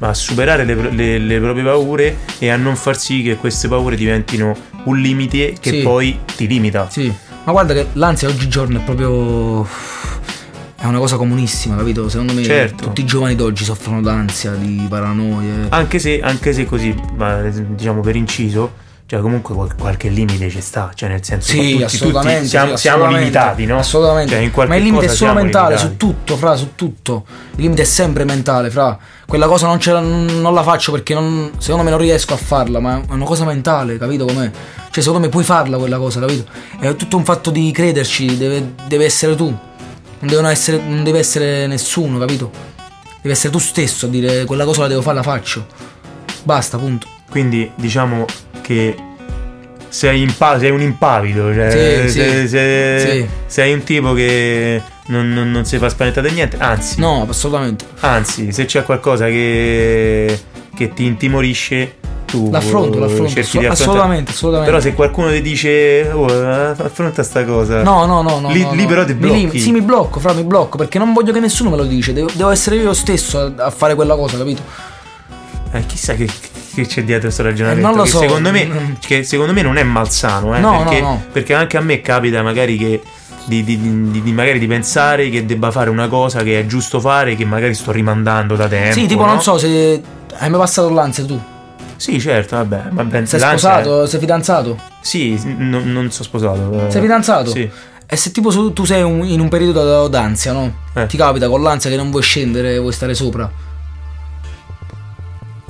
a 0.00 0.14
superare 0.14 0.64
le, 0.64 0.74
le- 0.90 1.18
le 1.18 1.38
proprie 1.40 1.64
paure 1.64 2.16
e 2.38 2.50
a 2.50 2.56
non 2.56 2.76
far 2.76 2.96
sì 2.98 3.22
che 3.22 3.36
queste 3.36 3.66
paure 3.68 3.96
diventino 3.96 4.56
un 4.84 4.98
limite 5.00 5.54
che 5.58 5.70
Sì. 5.70 5.80
poi 5.82 6.18
ti 6.36 6.46
limita. 6.46 6.88
sì. 6.90 7.12
Ma 7.44 7.52
guarda 7.52 7.74
che 7.74 7.88
l'ansia 7.92 8.26
oggigiorno 8.28 8.78
è 8.78 8.82
proprio. 8.82 9.66
è 10.80 10.86
una 10.86 10.98
cosa 10.98 11.16
comunissima, 11.16 11.76
capito? 11.76 12.08
Secondo 12.08 12.32
me 12.32 12.42
Certo. 12.42 12.84
tutti 12.84 13.02
i 13.02 13.04
giovani 13.04 13.34
d'oggi 13.36 13.64
soffrono 13.64 14.00
d'ansia, 14.00 14.52
di 14.52 14.84
paranoie. 14.88 15.66
Anche 15.68 15.98
se, 15.98 16.20
anche 16.22 16.52
se 16.54 16.64
così, 16.64 16.94
diciamo 17.68 18.00
per 18.00 18.16
inciso, 18.16 18.72
cioè 19.06 19.20
comunque 19.20 19.54
qual- 19.54 19.74
qualche 19.76 20.08
limite 20.08 20.48
ci 20.48 20.60
sta, 20.62 20.90
cioè 20.94 21.10
nel 21.10 21.22
senso 21.24 21.50
Sì, 21.52 21.72
tutti, 21.72 21.82
assolutamente. 21.82 22.36
tutti 22.38 22.48
siamo, 22.48 22.70
sì, 22.70 22.76
siamo 22.78 23.04
assolutamente. 23.04 23.38
limitati, 23.38 23.66
no? 23.66 23.78
Assolutamente. 23.78 24.50
Cioè, 24.52 24.66
Ma 24.66 24.76
il 24.76 24.82
limite 24.82 25.04
è 25.04 25.08
solo 25.08 25.16
siamo 25.18 25.34
mentale, 25.34 25.74
limitati. 25.76 25.90
su 25.92 25.96
tutto, 25.96 26.36
fra, 26.36 26.56
su 26.56 26.68
tutto. 26.74 27.24
Il 27.56 27.62
limite 27.62 27.82
è 27.82 27.84
sempre 27.84 28.24
mentale, 28.24 28.70
fra. 28.70 28.98
Quella 29.26 29.46
cosa 29.46 29.66
non, 29.66 29.78
la, 29.84 30.00
non 30.00 30.54
la 30.54 30.62
faccio 30.62 30.90
perché 30.92 31.12
non- 31.14 31.50
secondo 31.58 31.84
me 31.84 31.90
non 31.90 31.98
riesco 31.98 32.32
a 32.32 32.36
farla, 32.38 32.80
ma 32.80 33.00
è 33.00 33.12
una 33.12 33.24
cosa 33.24 33.44
mentale, 33.44 33.98
capito 33.98 34.24
com'è? 34.24 34.50
Cioè, 34.90 35.02
secondo 35.02 35.20
me 35.26 35.28
puoi 35.28 35.44
farla 35.44 35.76
quella 35.76 35.98
cosa, 35.98 36.20
capito? 36.20 36.44
È 36.80 36.96
tutto 36.96 37.16
un 37.16 37.24
fatto 37.24 37.50
di 37.50 37.70
crederci, 37.72 38.36
deve, 38.38 38.72
deve 38.86 39.04
essere 39.04 39.34
tu. 39.36 39.54
Non, 40.20 40.46
essere, 40.46 40.78
non 40.78 41.04
deve 41.04 41.18
essere 41.18 41.66
nessuno, 41.66 42.18
capito? 42.18 42.50
Deve 43.20 43.34
essere 43.34 43.52
tu 43.52 43.58
stesso 43.58 44.06
a 44.06 44.08
dire 44.08 44.44
quella 44.46 44.64
cosa 44.64 44.82
la 44.82 44.88
devo 44.88 45.02
fare, 45.02 45.16
la 45.16 45.22
faccio. 45.22 45.66
Basta, 46.44 46.78
punto. 46.78 47.06
Quindi 47.28 47.70
diciamo 47.74 48.24
che 48.64 48.96
sei, 49.88 50.22
impa- 50.22 50.58
sei 50.58 50.70
un 50.70 50.80
impavido, 50.80 51.52
cioè 51.52 51.70
Sì, 52.06 52.10
sì, 52.10 52.18
se- 52.20 52.48
se- 52.48 52.98
sì. 53.10 53.26
sei 53.46 53.72
un 53.74 53.82
tipo 53.84 54.12
che 54.14 54.80
non, 55.06 55.32
non- 55.32 55.50
non 55.50 55.64
si 55.66 55.76
fa 55.78 55.88
spaventare 55.88 56.30
niente, 56.30 56.56
anzi, 56.58 56.98
No, 56.98 57.26
assolutamente. 57.28 57.84
anzi, 58.00 58.50
se 58.52 58.64
c'è 58.64 58.82
qualcosa 58.82 59.26
che, 59.26 60.40
che 60.74 60.92
ti 60.94 61.04
intimorisce, 61.04 61.96
tu 62.26 62.50
L'affronto, 62.50 62.98
l'affronto. 62.98 63.26
cerchi 63.26 63.40
asso- 63.40 63.58
di 63.60 63.66
affrontare. 63.66 63.72
assolutamente, 63.90 64.30
assolutamente. 64.32 64.70
Però 64.72 64.82
se 64.82 64.94
qualcuno 64.94 65.30
ti 65.30 65.42
dice 65.42 66.10
oh, 66.12 66.24
affronta 66.26 67.22
sta 67.22 67.44
cosa, 67.44 67.82
No, 67.84 68.04
no, 68.06 68.22
no, 68.22 68.40
no. 68.40 68.50
lì, 68.50 68.62
no, 68.62 68.72
lì 68.72 68.82
no. 68.82 68.88
però 68.88 69.04
ti 69.04 69.14
blocchi. 69.14 69.36
lim- 69.38 69.54
sì, 69.56 69.70
mi 69.70 69.82
blocco, 69.82 70.18
fra, 70.18 70.32
mi 70.32 70.42
blocco 70.42 70.76
perché 70.76 70.98
non 70.98 71.12
voglio 71.12 71.32
che 71.32 71.38
nessuno 71.38 71.70
me 71.70 71.76
lo 71.76 71.84
dice. 71.84 72.12
Devo, 72.12 72.28
devo 72.34 72.50
essere 72.50 72.76
io 72.76 72.92
stesso 72.94 73.38
a, 73.38 73.52
a 73.66 73.70
fare 73.70 73.94
quella 73.94 74.16
cosa, 74.16 74.38
capito? 74.38 74.62
Eh, 75.70 75.86
chissà 75.86 76.14
che, 76.14 76.28
che 76.74 76.86
c'è 76.86 77.04
dietro 77.04 77.22
questo 77.24 77.42
ragionamento. 77.42 77.86
Eh, 77.86 77.90
non 77.90 77.96
lo 77.98 78.04
so. 78.04 78.18
Secondo 78.18 78.50
me, 78.50 78.64
Mm. 78.66 78.92
che 79.00 79.22
secondo 79.22 79.52
me 79.52 79.62
non 79.62 79.76
è 79.76 79.82
malsano, 79.82 80.54
eh, 80.56 80.60
No, 80.60 80.82
perché, 80.84 81.00
no, 81.00 81.08
no. 81.08 81.22
perché 81.32 81.54
anche 81.54 81.76
a 81.76 81.80
me 81.80 82.00
capita 82.00 82.42
magari 82.42 82.76
che. 82.76 83.00
Di, 83.46 83.62
di- 83.62 83.78
di- 84.22 84.32
magari 84.32 84.58
di 84.58 84.66
pensare 84.66 85.28
che 85.28 85.44
debba 85.44 85.70
fare 85.70 85.90
una 85.90 86.08
cosa 86.08 86.42
che 86.42 86.60
è 86.60 86.64
giusto 86.66 86.98
fare, 86.98 87.36
che 87.36 87.44
magari 87.44 87.74
sto 87.74 87.92
rimandando 87.92 88.56
da 88.56 88.66
tempo. 88.68 88.94
sì, 88.98 89.06
tipo, 89.06 89.20
no? 89.26 89.32
non 89.32 89.42
so 89.42 89.58
se. 89.58 90.00
Hai 90.38 90.48
mai 90.48 90.58
passato 90.58 90.88
l'ansia 90.88 91.24
tu? 91.26 91.38
Sì, 91.96 92.18
certo, 92.18 92.56
vabbè. 92.56 92.84
vabbè 92.90 93.26
Sei 93.26 93.38
sposato? 93.38 94.06
Sei 94.06 94.18
fidanzato? 94.18 94.78
Sì, 95.02 95.38
n- 95.44 95.82
non 95.84 96.10
sono 96.10 96.24
sposato. 96.24 96.86
eh. 96.86 96.90
Sei 96.90 97.02
fidanzato? 97.02 97.50
Sì. 97.50 97.70
E 98.06 98.16
se 98.16 98.30
tipo 98.32 98.50
tu 98.72 98.84
sei 98.84 99.02
un- 99.02 99.24
in 99.26 99.40
un 99.40 99.48
periodo 99.48 100.08
d'ansia, 100.08 100.52
no? 100.52 100.72
Eh. 100.94 101.04
Ti 101.06 101.16
capita 101.18 101.46
con 101.48 101.62
l'ansia 101.62 101.90
che 101.90 101.96
non 101.96 102.10
vuoi 102.10 102.22
scendere, 102.22 102.78
vuoi 102.78 102.92
stare 102.92 103.12
sopra. 103.14 103.50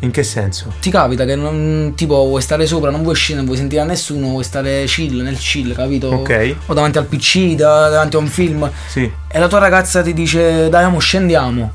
In 0.05 0.11
che 0.11 0.23
senso? 0.23 0.73
Ti 0.81 0.91
capita 0.91 1.25
che 1.25 1.35
non, 1.35 1.95
tipo 1.97 2.15
vuoi 2.27 2.43
stare 2.43 2.67
sopra, 2.67 2.91
non 2.91 3.03
vuoi 3.03 3.15
scendere, 3.15 3.47
non 3.47 3.47
vuoi 3.47 3.57
sentire 3.57 3.81
a 3.81 3.85
nessuno, 3.85 4.29
vuoi 4.29 4.45
stare 4.45 4.85
chill 4.85 5.23
nel 5.23 5.39
chill, 5.39 5.75
capito? 5.75 6.09
Ok. 6.09 6.57
O 6.67 6.75
davanti 6.75 6.99
al 6.99 7.07
PC, 7.07 7.55
da- 7.55 7.89
davanti 7.89 8.17
a 8.17 8.19
un 8.19 8.27
film. 8.27 8.71
Sì. 8.87 9.11
E 9.27 9.39
la 9.39 9.49
tua 9.49 9.59
ragazza 9.59 10.03
ti 10.03 10.13
dice 10.13 10.69
dai 10.69 10.85
amo 10.85 10.99
scendiamo 10.99 11.73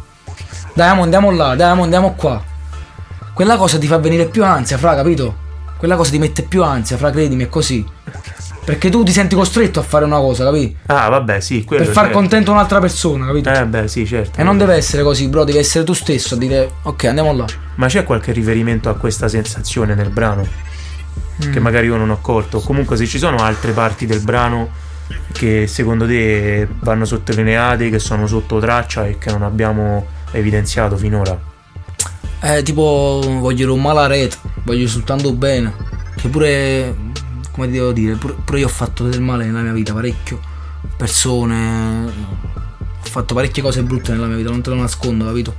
Dai 0.74 0.88
amo 0.88 1.02
andiamo 1.02 1.32
là, 1.32 1.56
dai 1.56 1.70
amo 1.70 1.84
andiamo 1.84 2.14
qua 2.14 2.42
Quella 3.34 3.58
cosa 3.58 3.78
ti 3.78 3.88
fa 3.88 3.98
venire 3.98 4.28
più 4.28 4.46
ansia, 4.46 4.78
fra, 4.78 4.96
capito? 4.96 5.48
Quella 5.78 5.96
cosa 5.96 6.12
ti 6.12 6.20
mette 6.20 6.44
più 6.44 6.64
ansia, 6.64 6.98
fra, 6.98 7.10
credimi, 7.10 7.44
è 7.44 7.50
così 7.50 7.84
Perché 8.70 8.92
tu 8.92 9.02
ti 9.02 9.12
senti 9.12 9.34
costretto 9.34 9.80
a 9.80 9.84
fare 9.84 10.06
una 10.06 10.18
cosa, 10.18 10.44
capito? 10.44 10.78
Ah, 10.86 11.10
vabbè, 11.10 11.40
sì, 11.40 11.66
Per 11.68 11.86
far 11.86 12.04
certo. 12.04 12.12
contento 12.12 12.52
un'altra 12.52 12.80
persona, 12.80 13.26
capito? 13.26 13.50
Eh, 13.50 13.66
beh, 13.66 13.88
sì, 13.88 14.06
certo. 14.06 14.40
E 14.40 14.44
non 14.44 14.60
deve 14.60 14.76
essere 14.76 15.02
così, 15.02 15.28
bro, 15.28 15.44
devi 15.44 15.58
essere 15.58 15.84
tu 15.84 15.94
stesso 15.94 16.36
a 16.36 16.38
dire 16.38 16.70
ok 16.84 17.06
andiamo 17.06 17.34
là 17.34 17.46
Ma 17.76 17.88
c'è 17.88 18.04
qualche 18.04 18.32
riferimento 18.32 18.90
a 18.90 18.94
questa 18.94 19.28
sensazione 19.28 19.96
nel 19.96 20.10
brano? 20.10 20.46
Mm. 21.44 21.52
Che 21.52 21.60
magari 21.60 21.88
io 21.88 21.98
non 21.98 22.12
ho 22.12 22.20
colto. 22.22 22.60
Comunque, 22.60 22.96
se 22.96 23.08
ci 23.08 23.18
sono 23.18 23.38
altre 23.38 23.72
parti 23.72 24.06
del 24.06 24.20
brano 24.20 24.70
che 25.32 25.66
secondo 25.66 26.06
te 26.06 26.68
vanno 26.82 27.06
sottolineate, 27.06 27.90
che 27.90 27.98
sono 27.98 28.28
sotto 28.28 28.60
traccia 28.60 29.08
e 29.08 29.18
che 29.18 29.32
non 29.32 29.42
abbiamo 29.42 30.06
evidenziato 30.32 30.96
finora. 30.96 31.48
Eh, 32.42 32.62
tipo 32.62 33.20
voglio 33.40 33.74
un 33.74 34.08
rete, 34.08 34.38
voglio 34.64 34.88
soltanto 34.88 35.34
bene 35.34 35.74
Che 36.16 36.30
pure, 36.30 36.96
come 37.60 37.68
ti 37.68 37.78
devo 37.78 37.92
dire, 37.92 38.16
pure, 38.16 38.60
io 38.60 38.68
ho 38.68 38.70
fatto 38.70 39.04
del 39.04 39.20
male 39.20 39.46
nella 39.46 39.60
mia 39.60 39.74
vita, 39.74 39.92
parecchio 39.92 40.40
Persone, 40.96 42.06
ho 42.06 43.06
fatto 43.06 43.34
parecchie 43.34 43.62
cose 43.62 43.84
brutte 43.84 44.14
nella 44.14 44.28
mia 44.28 44.38
vita, 44.38 44.50
non 44.50 44.62
te 44.62 44.70
lo 44.70 44.78
nascondo, 44.78 45.26
capito? 45.26 45.54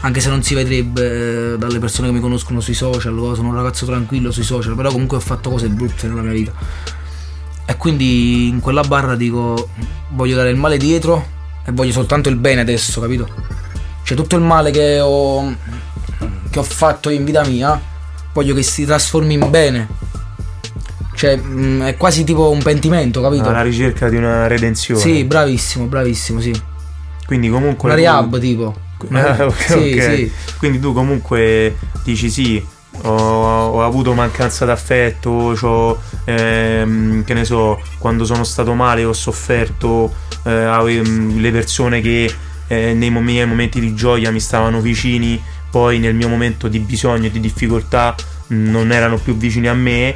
Anche 0.00 0.20
se 0.20 0.28
non 0.28 0.42
si 0.42 0.54
vedrebbe 0.54 1.54
eh, 1.54 1.58
dalle 1.58 1.78
persone 1.78 2.08
che 2.08 2.14
mi 2.14 2.20
conoscono 2.20 2.60
sui 2.60 2.74
social, 2.74 3.14
sono 3.34 3.48
un 3.48 3.54
ragazzo 3.54 3.86
tranquillo 3.86 4.30
sui 4.30 4.42
social, 4.42 4.74
però 4.74 4.90
comunque 4.90 5.16
ho 5.16 5.20
fatto 5.20 5.48
cose 5.48 5.68
brutte 5.68 6.06
nella 6.06 6.20
mia 6.20 6.32
vita. 6.32 6.52
E 7.64 7.76
quindi 7.78 8.48
in 8.48 8.60
quella 8.60 8.82
barra 8.82 9.16
dico, 9.16 9.70
voglio 10.10 10.36
dare 10.36 10.50
il 10.50 10.56
male 10.56 10.76
dietro 10.76 11.26
e 11.64 11.72
voglio 11.72 11.92
soltanto 11.92 12.28
il 12.28 12.36
bene 12.36 12.60
adesso, 12.60 13.00
capito? 13.00 13.28
Cioè 14.02 14.14
tutto 14.14 14.36
il 14.36 14.42
male 14.42 14.70
che 14.70 15.00
ho, 15.00 15.54
che 16.50 16.58
ho 16.58 16.62
fatto 16.62 17.08
in 17.08 17.24
vita 17.24 17.44
mia, 17.46 17.80
voglio 18.34 18.54
che 18.54 18.62
si 18.62 18.84
trasformi 18.84 19.32
in 19.32 19.50
bene. 19.50 19.88
Cioè, 21.16 21.36
mh, 21.36 21.82
è 21.84 21.96
quasi 21.96 22.24
tipo 22.24 22.50
un 22.50 22.62
pentimento, 22.62 23.22
capito? 23.22 23.48
Alla 23.48 23.62
ricerca 23.62 24.10
di 24.10 24.16
una 24.16 24.46
redenzione. 24.46 25.00
Sì, 25.00 25.24
bravissimo, 25.24 25.86
bravissimo, 25.86 26.40
sì. 26.40 26.52
Quindi 27.26 27.48
comunque... 27.48 27.88
Una 27.88 27.96
tu- 27.96 28.04
rehab 28.04 28.38
tipo. 28.38 28.74
Ah, 29.12 29.36
ok, 29.48 29.62
sì, 29.62 29.72
ok. 29.94 30.02
sì. 30.02 30.32
Quindi 30.58 30.78
tu 30.78 30.92
comunque 30.92 31.76
dici 32.04 32.28
sì, 32.28 32.62
ho, 33.02 33.10
ho 33.10 33.82
avuto 33.82 34.12
mancanza 34.12 34.66
d'affetto, 34.66 35.98
ehm, 36.24 37.24
che 37.24 37.34
ne 37.34 37.44
so, 37.46 37.80
quando 37.98 38.26
sono 38.26 38.44
stato 38.44 38.74
male 38.74 39.04
ho 39.04 39.12
sofferto, 39.14 40.12
eh, 40.44 40.50
ave- 40.52 41.02
le 41.02 41.50
persone 41.50 42.02
che 42.02 42.32
eh, 42.68 42.92
nei 42.94 43.10
miei 43.10 43.46
momenti 43.46 43.80
di 43.80 43.94
gioia 43.94 44.30
mi 44.30 44.40
stavano 44.40 44.80
vicini, 44.80 45.40
poi 45.70 45.98
nel 45.98 46.14
mio 46.14 46.28
momento 46.28 46.68
di 46.68 46.78
bisogno 46.78 47.26
e 47.26 47.30
di 47.30 47.40
difficoltà 47.40 48.14
mh, 48.48 48.70
non 48.70 48.92
erano 48.92 49.16
più 49.16 49.36
vicini 49.36 49.68
a 49.68 49.74
me 49.74 50.12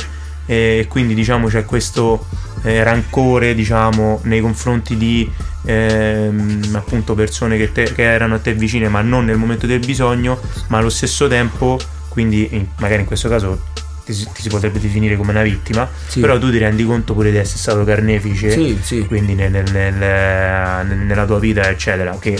e 0.50 0.87
quindi 0.88 1.14
diciamo 1.14 1.47
c'è 1.47 1.64
questo 1.64 2.26
eh, 2.64 2.83
rancore 2.83 3.54
diciamo 3.54 4.19
nei 4.25 4.40
confronti 4.40 4.97
di 4.97 5.30
ehm, 5.64 6.71
appunto 6.73 7.14
persone 7.14 7.57
che, 7.57 7.71
te- 7.71 7.92
che 7.92 8.02
erano 8.02 8.35
a 8.35 8.38
te 8.40 8.52
vicine 8.54 8.88
ma 8.88 9.00
non 9.00 9.26
nel 9.26 9.37
momento 9.37 9.66
del 9.69 9.78
bisogno 9.78 10.40
ma 10.66 10.78
allo 10.78 10.88
stesso 10.88 11.28
tempo 11.28 11.78
quindi 12.09 12.49
in- 12.50 12.66
magari 12.78 13.02
in 13.02 13.07
questo 13.07 13.28
caso 13.28 13.61
ti, 14.04 14.12
si- 14.12 14.26
ti 14.35 14.42
si 14.42 14.49
potrebbe 14.49 14.80
definire 14.80 15.16
come 15.16 15.30
una 15.30 15.42
vittima 15.42 15.88
Sì. 16.09 16.19
però 16.19 16.37
tu 16.37 16.50
ti 16.50 16.59
rendi 16.59 16.85
conto 16.85 17.14
pure 17.14 17.30
di 17.30 17.37
essere 17.37 17.59
stato 17.59 17.85
carnefice 17.85 18.50
Sì, 18.50 18.76
sì. 18.83 19.07
quindi 19.07 19.35
nel- 19.35 19.52
nel- 19.52 19.71
nel- 19.95 20.97
nella 20.99 21.26
tua 21.26 21.38
vita 21.38 21.69
eccetera 21.71 22.16
che 22.19 22.37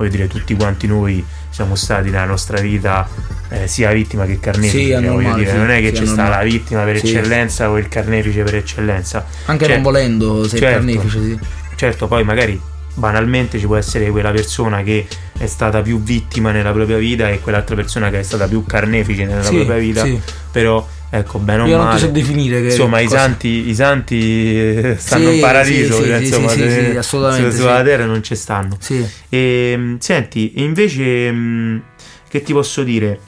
voglio 0.00 0.10
dire 0.10 0.28
tutti 0.28 0.54
quanti 0.54 0.86
noi 0.86 1.22
siamo 1.50 1.74
stati 1.74 2.08
nella 2.08 2.24
nostra 2.24 2.58
vita 2.58 3.06
eh, 3.50 3.66
sia 3.66 3.92
vittima 3.92 4.24
che 4.24 4.40
carnefice 4.40 4.96
Sì, 4.96 5.04
normale, 5.04 5.34
dire, 5.42 5.50
sì, 5.50 5.56
non 5.56 5.70
è 5.70 5.80
che 5.80 5.92
c'è 5.92 6.06
sta 6.06 6.28
la 6.28 6.42
vittima 6.42 6.84
per 6.84 6.98
Sì. 6.98 7.08
eccellenza 7.08 7.68
o 7.70 7.76
il 7.76 7.88
carnefice 7.88 8.42
per 8.42 8.54
eccellenza 8.54 9.26
Anche 9.46 9.64
Cioè, 9.66 9.74
non 9.74 9.82
volendo 9.82 10.48
sei 10.48 10.58
certo. 10.58 10.74
carnefice, 10.76 11.22
sì. 11.22 11.38
certo 11.76 12.06
poi 12.08 12.24
magari 12.24 12.58
banalmente 12.94 13.58
ci 13.58 13.66
può 13.66 13.76
essere 13.76 14.10
quella 14.10 14.30
persona 14.30 14.82
che 14.82 15.06
è 15.36 15.46
stata 15.46 15.82
più 15.82 16.02
vittima 16.02 16.50
nella 16.50 16.72
propria 16.72 16.96
vita 16.96 17.28
e 17.28 17.40
quell'altra 17.40 17.74
persona 17.76 18.08
che 18.08 18.20
è 18.20 18.22
stata 18.22 18.48
più 18.48 18.64
carnefice 18.64 19.24
nella 19.26 19.46
propria 19.48 19.76
vita 19.76 20.04
sì. 20.04 20.18
però 20.50 20.86
ecco 21.10 21.38
bene 21.38 21.62
o 21.62 21.66
Io 21.66 21.76
non 21.76 21.86
male 21.86 21.98
ti 21.98 22.04
so 22.06 22.10
definire 22.12 22.60
che 22.60 22.66
insomma 22.68 23.00
i 23.00 23.04
cosa- 23.04 23.18
santi, 23.18 23.68
i 23.68 23.74
santi 23.74 24.56
eh, 24.58 24.96
stanno 24.98 25.28
Sì, 25.30 25.34
in 25.34 25.40
paradiso 25.40 25.94
sì, 26.00 26.04
cioè, 26.08 26.16
sì, 26.18 26.24
insomma 26.24 26.48
sì, 26.48 26.60
sì, 26.70 26.70
sì, 26.90 26.96
assolutamente, 26.96 27.56
sulla 27.56 27.82
terra 27.82 28.04
non 28.04 28.22
ci 28.22 28.34
stanno 28.36 28.76
Sì. 28.78 29.06
e, 29.28 29.96
senti, 29.98 30.52
invece, 30.62 31.30
mh, 31.32 31.82
che 32.28 32.42
ti 32.42 32.52
posso 32.52 32.82
dire? 32.84 33.18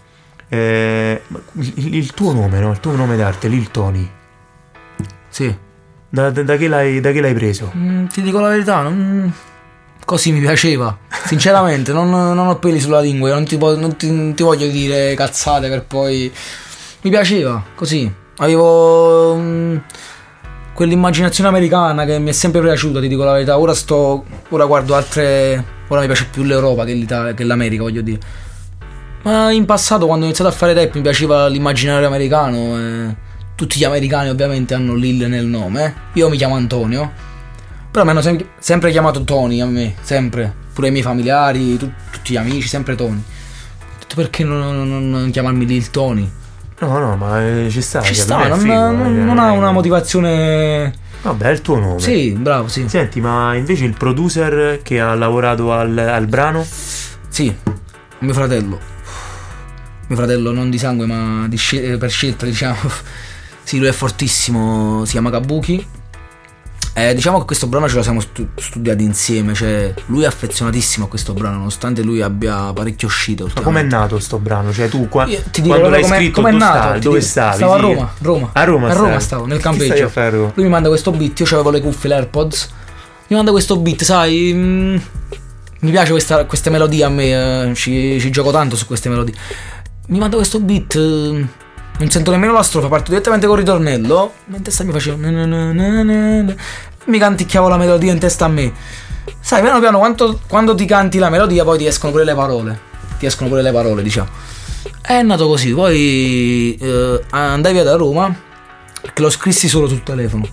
Eh, 0.49 1.21
il, 1.55 1.95
il 1.95 2.13
tuo 2.13 2.33
nome, 2.33 2.61
no? 2.61 2.71
Il 2.73 2.79
tuo 2.81 2.95
nome 2.95 3.17
d'arte, 3.17 3.49
Lil 3.49 3.71
Tony. 3.71 4.09
Sì. 5.29 5.55
Da, 6.09 6.31
da- 6.31 6.43
da 6.43 6.57
che 6.57 6.69
l'hai, 6.69 7.01
da 7.01 7.11
che 7.11 7.21
l'hai 7.21 7.33
preso? 7.35 7.73
Mm, 7.75 8.07
ti 8.07 8.21
dico 8.23 8.39
la 8.39 8.49
verità, 8.51 8.83
non... 8.83 9.33
così 10.05 10.31
mi 10.31 10.41
piaceva. 10.41 10.97
Sinceramente, 11.25 11.91
non, 11.95 12.11
non 12.11 12.39
ho 12.49 12.59
peli 12.59 12.79
sulla 12.81 13.01
lingua, 13.01 13.31
non 13.33 13.45
ti, 13.47 13.57
non 13.57 13.97
ti- 13.97 14.11
non 14.11 14.35
ti 14.35 14.43
voglio 14.43 14.67
dire 14.69 15.15
cazzate 15.15 15.69
per 15.69 15.85
poi... 15.85 16.31
Mi 17.03 17.11
piaceva, 17.11 17.63
così. 17.75 18.11
Avevo 18.37 19.37
mm, 19.37 19.77
quell'immaginazione 20.73 21.49
americana 21.49 22.05
che 22.05 22.19
mi 22.19 22.31
è 22.31 22.33
sempre 22.33 22.61
piaciuta, 22.61 23.01
ti 23.01 23.09
dico 23.09 23.25
la 23.25 23.33
verità. 23.33 23.59
Ora 23.59 23.75
sto... 23.75 24.25
Ora 24.51 24.65
guardo 24.65 24.95
altre... 24.95 25.81
Ora 25.89 26.01
mi 26.01 26.07
piace 26.07 26.27
più 26.31 26.43
l'Europa 26.45 26.85
che, 26.85 27.05
che 27.35 27.45
l'America, 27.45 27.83
voglio 27.83 28.03
dire. 28.03 28.21
Ma 29.23 29.51
in 29.53 29.65
passato, 29.65 30.07
quando 30.07 30.25
ho 30.25 30.29
iniziato 30.29 30.51
a 30.51 30.55
fare 30.55 30.73
rap, 30.75 30.95
mi 30.95 31.03
piaceva 31.03 31.47
l'immaginario 31.49 32.07
americano. 32.07 32.79
e 32.79 33.17
tutti 33.55 33.79
gli 33.79 33.85
americani, 33.85 34.31
ovviamente, 34.31 34.75
hanno 34.75 34.95
Lil 34.95 35.29
nel 35.29 35.45
nome. 35.47 35.85
eh. 35.85 35.93
Io 36.15 36.29
mi 36.29 36.37
chiamo 36.37 36.55
Antonio. 36.55 37.11
Però 37.91 38.05
mi 38.05 38.11
hanno 38.11 38.23
sem- 38.23 38.45
sempre 38.59 38.91
chiamato 38.91 39.23
Tony 39.23 39.61
a 39.61 39.67
me, 39.67 39.95
sempre. 40.01 40.55
pure 40.73 40.89
i 40.89 40.91
miei 40.91 41.03
familiari, 41.03 41.77
tu- 41.77 41.93
tutti 42.11 42.33
gli 42.33 42.37
amici, 42.37 42.67
sempre 42.67 42.95
Tony. 42.95 43.19
Ho 43.21 43.99
detto 43.99 44.15
perché 44.15 44.45
non, 44.45 44.89
non- 44.89 45.11
non 45.11 45.31
chiamarmi 45.31 45.67
Lil 45.67 45.91
Tony? 45.91 46.31
No, 46.81 46.99
no, 46.99 47.17
ma 47.17 47.41
ci 47.69 47.81
sta. 47.81 48.01
Ci 48.03 48.15
cioè, 48.15 48.25
sta, 48.25 48.49
non, 48.49 48.59
figo, 48.59 48.73
non- 48.75 49.07
eh, 49.07 49.25
non 49.25 49.39
ha 49.39 49.53
eh. 49.53 49.57
una 49.57 49.73
motivazione. 49.73 50.93
Vabbè, 51.23 51.47
è 51.47 51.51
il 51.51 51.61
tuo 51.61 51.79
nome. 51.79 52.01
Sì, 52.01 52.33
bravo, 52.33 52.69
sì. 52.69 52.89
Senti, 52.89 53.21
ma 53.21 53.55
invece 53.55 53.85
il 53.85 53.95
producer 53.97 54.81
che 54.83 55.01
ha 55.01 55.15
lavorato 55.15 55.73
al, 55.73 55.97
al 55.97 56.27
brano? 56.27 56.67
Sì, 57.29 57.55
mio 58.19 58.33
fratello. 58.35 58.79
Mio 60.09 60.17
fratello 60.17 60.51
non 60.53 60.69
di 60.69 60.79
sangue 60.79 61.07
ma 61.07 61.47
di 61.49 61.57
scel- 61.57 61.99
per 61.99 62.11
scelta, 62.11 62.45
diciamo. 62.47 62.79
Sì, 63.65 63.79
lui 63.79 63.87
è 63.87 63.93
fortissimo, 63.93 65.05
si 65.05 65.13
chiama 65.13 65.31
Kabuki. 65.31 65.87
Eh, 66.95 67.15
diciamo 67.15 67.39
che 67.39 67.47
questo 67.47 67.67
brano 67.69 67.89
ce 67.89 67.95
lo 67.97 68.03
siamo 68.03 68.21
stu- 68.21 68.49
studiati 68.55 69.03
insieme, 69.03 69.55
cioè 69.55 69.95
lui 70.07 70.25
è 70.25 70.27
affezionatissimo 70.27 71.07
a 71.07 71.09
questo 71.09 71.33
brano, 71.33 71.57
nonostante 71.57 72.03
lui 72.03 72.21
abbia 72.21 72.71
parecchio 72.75 73.09
uscito. 73.09 73.49
Ma 73.55 73.61
com'è 73.63 73.83
nato 73.83 74.19
sto 74.19 74.39
brano? 74.39 74.73
Cioè, 74.75 74.89
tu 74.91 75.09
qua- 75.09 75.25
ti 75.25 75.63
dico 75.63 75.69
quando 75.75 75.89
l'hai 75.89 76.03
com'è- 76.03 76.17
scritto, 76.19 76.41
com'è 76.43 76.51
tu 76.51 76.57
nato, 76.59 76.79
stavi? 76.79 77.01
Dove 77.01 77.21
stavi? 77.23 77.57
Stavo 77.57 77.73
a. 77.73 77.77
Roma, 77.81 78.13
Roma. 78.19 78.51
A 78.53 78.65
Roma, 78.65 78.89
A 78.89 78.93
Roma 78.93 79.21
stavo, 79.21 79.47
nel 79.47 79.59
campeggio. 79.61 80.11
Lui 80.55 80.65
mi 80.65 80.71
manda 80.71 80.89
questo 80.89 81.11
beat, 81.13 81.41
io 81.41 81.47
avevo 81.47 81.71
le 81.71 81.81
cuffie, 81.81 82.11
l'AirPods. 82.11 82.69
Mi 83.29 83.37
manda 83.37 83.51
questo 83.53 83.79
beat, 83.79 84.03
sai. 84.03 84.53
mm, 84.55 84.97
mi 85.81 85.91
piace 85.91 86.11
questa, 86.11 86.45
queste 86.45 86.69
melodie 86.69 87.05
a 87.05 87.09
me, 87.09 87.71
eh, 87.71 87.75
ci, 87.75 88.21
ci 88.21 88.31
gioco 88.31 88.51
tanto 88.51 88.77
su 88.77 88.85
queste 88.87 89.09
melodie. 89.09 89.35
Mi 90.09 90.19
manda 90.19 90.37
questo 90.37 90.61
beat. 90.61 90.95
eh, 90.97 91.47
non 92.03 92.11
sento 92.11 92.33
nemmeno 92.33 92.53
la 92.53 92.63
strofa, 92.63 92.89
parto 92.89 93.11
direttamente 93.11 93.47
col 93.47 93.59
ritornello. 93.59 94.33
Ma 94.47 94.57
in 94.57 94.87
mi 94.87 94.93
facevo. 94.93 96.57
Mi 97.05 97.19
canticchiavo 97.19 97.69
la 97.69 97.77
melodia 97.77 98.13
in 98.13 98.19
testa 98.19 98.47
a 98.47 98.49
me. 98.49 98.73
Sai, 99.41 99.63
piano 99.63 99.79
piano, 99.79 99.99
quando, 99.99 100.41
quando 100.49 100.75
ti 100.75 100.85
canti 100.85 101.19
la 101.19 101.31
melodia, 101.31 101.63
poi 101.65 101.79
ti 101.79 101.87
escono 101.87 102.11
pure 102.11 102.25
le 102.25 102.35
parole. 102.35 102.81
Ti 103.19 103.27
escono 103.27 103.49
pure 103.49 103.63
le 103.63 103.71
parole, 103.71 104.03
diciamo. 104.03 104.29
È 105.01 105.23
nato 105.23 105.47
così, 105.47 105.73
poi 105.73 106.77
eh, 106.81 107.23
andai 107.31 107.73
via 107.73 107.85
da 107.85 107.95
Roma, 107.95 108.35
che 109.13 109.23
lo 109.23 109.31
scrissi 109.31 109.69
solo 109.69 109.87
sul 109.87 110.03
telefono, 110.03 110.47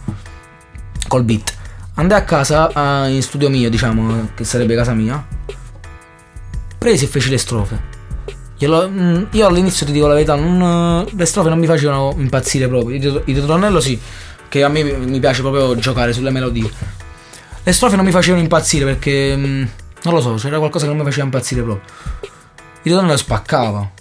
col 1.07 1.23
beat. 1.23 1.53
Andai 1.95 2.19
a 2.19 2.23
casa, 2.23 3.05
eh, 3.05 3.13
in 3.13 3.23
studio 3.23 3.49
mio, 3.49 3.69
diciamo, 3.69 4.29
che 4.35 4.43
sarebbe 4.43 4.75
casa 4.75 4.93
mia. 4.93 5.25
Presi 6.77 7.05
e 7.05 7.07
feci 7.07 7.29
le 7.29 7.37
strofe. 7.37 7.98
Glielo- 8.59 8.89
mm, 8.89 9.23
io 9.31 9.47
all'inizio 9.47 9.85
ti 9.85 9.93
dico 9.93 10.05
la 10.07 10.13
verità, 10.15 10.35
non, 10.35 11.05
eh, 11.07 11.11
le 11.15 11.25
strofe 11.25 11.47
non 11.49 11.57
mi 11.57 11.65
facevano 11.65 12.13
impazzire 12.17 12.67
proprio. 12.67 12.95
Il 12.97 13.21
il 13.25 13.35
ritornello 13.39 13.79
sì, 13.79 13.97
che 14.49 14.63
a 14.63 14.67
me 14.67 14.83
mi 14.83 15.19
piace 15.19 15.41
proprio 15.41 15.75
giocare 15.77 16.11
sulle 16.11 16.29
melodie. 16.29 16.69
Le 17.63 17.71
strofe 17.71 17.95
non 17.95 18.03
mi 18.05 18.11
facevano 18.11 18.41
impazzire 18.41 18.83
perché 18.85 19.33
mm, 19.35 19.63
non 20.03 20.13
lo 20.13 20.19
so, 20.21 20.33
c'era 20.35 20.57
qualcosa 20.57 20.85
che 20.85 20.91
non 20.91 20.99
mi 20.99 21.05
faceva 21.05 21.25
impazzire 21.25 21.61
proprio. 21.61 21.83
Il 22.81 22.91
ritornello 22.91 23.17
spaccava. 23.17 23.91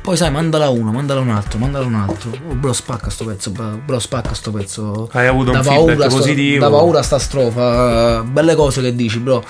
Poi 0.00 0.16
sai, 0.16 0.30
mandala 0.30 0.68
uno, 0.70 0.90
mandala 0.90 1.20
un 1.20 1.28
altro, 1.30 1.58
mandala 1.58 1.84
un 1.84 1.94
altro. 1.94 2.30
Oh, 2.48 2.54
bro, 2.54 2.72
spacca 2.72 3.10
sto 3.10 3.24
pezzo, 3.26 3.50
bro, 3.50 3.98
spacca 3.98 4.32
sto 4.32 4.50
pezzo. 4.52 5.08
Hai 5.12 5.26
avuto 5.26 5.50
un 5.50 5.56
Da 5.56 5.62
feedback 5.62 5.86
paura, 5.86 6.08
sto- 6.08 6.16
positivo? 6.18 6.64
Da 6.64 6.70
paura 6.70 7.02
sta 7.02 7.18
strofa. 7.18 8.22
Belle 8.22 8.54
cose 8.54 8.80
che 8.80 8.94
dici, 8.94 9.18
bro. 9.18 9.44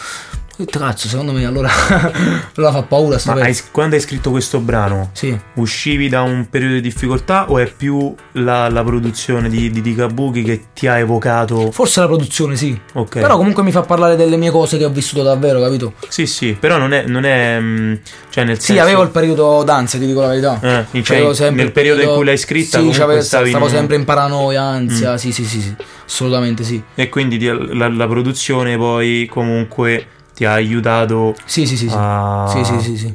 Ho 0.61 0.65
detto, 0.65 0.81
cazzo, 0.81 1.07
secondo 1.07 1.31
me 1.31 1.47
allora, 1.47 1.71
allora 2.57 2.73
fa 2.73 2.83
paura 2.83 3.17
Ma 3.27 3.35
hai- 3.35 3.57
quando 3.71 3.95
hai 3.95 4.01
scritto 4.01 4.33
questo 4.33 4.59
brano, 4.59 5.11
Sì. 5.13 5.39
uscivi 5.55 6.09
da 6.09 6.23
un 6.23 6.49
periodo 6.51 6.75
di 6.75 6.81
difficoltà 6.81 7.49
o 7.49 7.59
è 7.59 7.71
più 7.71 8.13
la, 8.33 8.69
la 8.69 8.83
produzione 8.83 9.49
di, 9.49 9.71
di, 9.71 9.81
di 9.81 9.95
Kabuki 9.95 10.43
che 10.43 10.63
ti 10.75 10.89
ha 10.89 10.99
evocato? 10.99 11.71
Forse 11.71 12.01
la 12.01 12.07
produzione, 12.07 12.57
sì. 12.57 12.77
Ok. 12.95 13.21
Però 13.21 13.37
comunque 13.37 13.63
mi 13.63 13.71
fa 13.71 13.83
parlare 13.83 14.17
delle 14.17 14.37
mie 14.37 14.51
cose 14.51 14.79
che 14.79 14.85
ho 14.85 14.91
vissuto 14.91 15.23
davvero, 15.23 15.61
capito? 15.61 15.93
Sì, 16.09 16.27
sì, 16.27 16.57
però 16.59 16.77
non 16.77 16.93
è, 16.93 17.05
non 17.07 17.25
è 17.25 17.61
mm, 17.61 17.95
cioè 18.29 18.43
nel 18.43 18.59
Sì, 18.59 18.67
senso 18.73 18.83
avevo 18.83 19.03
il 19.03 19.11
periodo 19.11 19.63
d'ansia, 19.63 20.01
ti 20.01 20.07
dico 20.07 20.23
la 20.23 20.29
verità. 20.29 20.59
Eh, 20.91 21.03
cioè, 21.05 21.35
sempre 21.35 21.57
nel 21.59 21.67
il 21.67 21.73
periodo 21.73 22.03
in 22.03 22.15
cui 22.15 22.25
l'hai 22.25 22.37
scritta 22.37 22.81
sì, 22.81 22.93
stavo 22.93 23.47
in 23.47 23.69
sempre 23.69 23.95
in 23.95 24.05
paranoia, 24.05 24.63
ansia, 24.63 25.17
sì, 25.19 25.31
sì, 25.31 25.45
sì, 25.45 25.61
sì, 25.61 25.77
assolutamente 26.05 26.65
sì. 26.65 26.83
e 26.97 27.09
quindi 27.09 27.39
la, 27.45 27.89
la 27.89 28.09
produzione 28.09 28.77
poi 28.77 29.29
comunque 29.31 30.07
ti 30.39 30.45
ha 30.45 30.53
aiutato 30.53 31.35
Sì, 31.45 31.67
sì, 31.67 31.77
sì, 31.77 31.89
sì. 31.89 31.95
a... 31.99 32.47
Sì, 32.49 32.63
sì, 32.65 32.81
sì, 32.81 32.97
sì. 32.97 33.15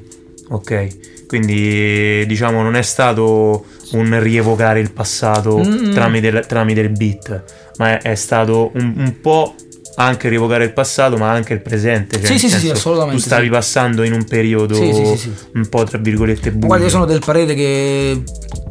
Ok, 0.49 1.25
quindi 1.25 2.25
diciamo 2.27 2.61
non 2.61 2.75
è 2.75 2.81
stato 2.81 3.63
un 3.93 4.19
rievocare 4.21 4.81
il 4.81 4.91
passato 4.91 5.57
Mm. 5.57 5.93
tramite, 5.93 6.43
tramite 6.45 6.81
il 6.81 6.89
beat, 6.89 7.43
ma 7.77 7.97
è, 7.97 8.01
è 8.11 8.15
stato 8.15 8.71
un, 8.73 8.93
un 8.97 9.21
po' 9.21 9.55
anche 9.95 10.27
rievocare 10.27 10.65
il 10.65 10.73
passato, 10.73 11.15
ma 11.15 11.31
anche 11.31 11.53
il 11.53 11.61
presente. 11.61 12.17
Cioè 12.17 12.25
Sì, 12.25 12.33
sì, 12.39 12.49
sì, 12.49 12.55
sì, 12.55 12.59
senso, 12.59 12.73
assolutamente, 12.73 13.15
Tu 13.21 13.21
stavi 13.27 13.45
sì. 13.45 13.49
passando 13.51 14.03
in 14.03 14.11
un 14.11 14.25
periodo 14.25 14.73
Sì, 14.75 15.15
sì, 15.17 15.31
un 15.53 15.69
po' 15.69 15.85
tra 15.85 15.97
virgolette 15.99 16.51
buio. 16.51 16.67
Guarda, 16.67 16.83
io 16.85 16.91
sono 16.91 17.05
del 17.05 17.21
parere 17.23 17.53
che 17.55 18.21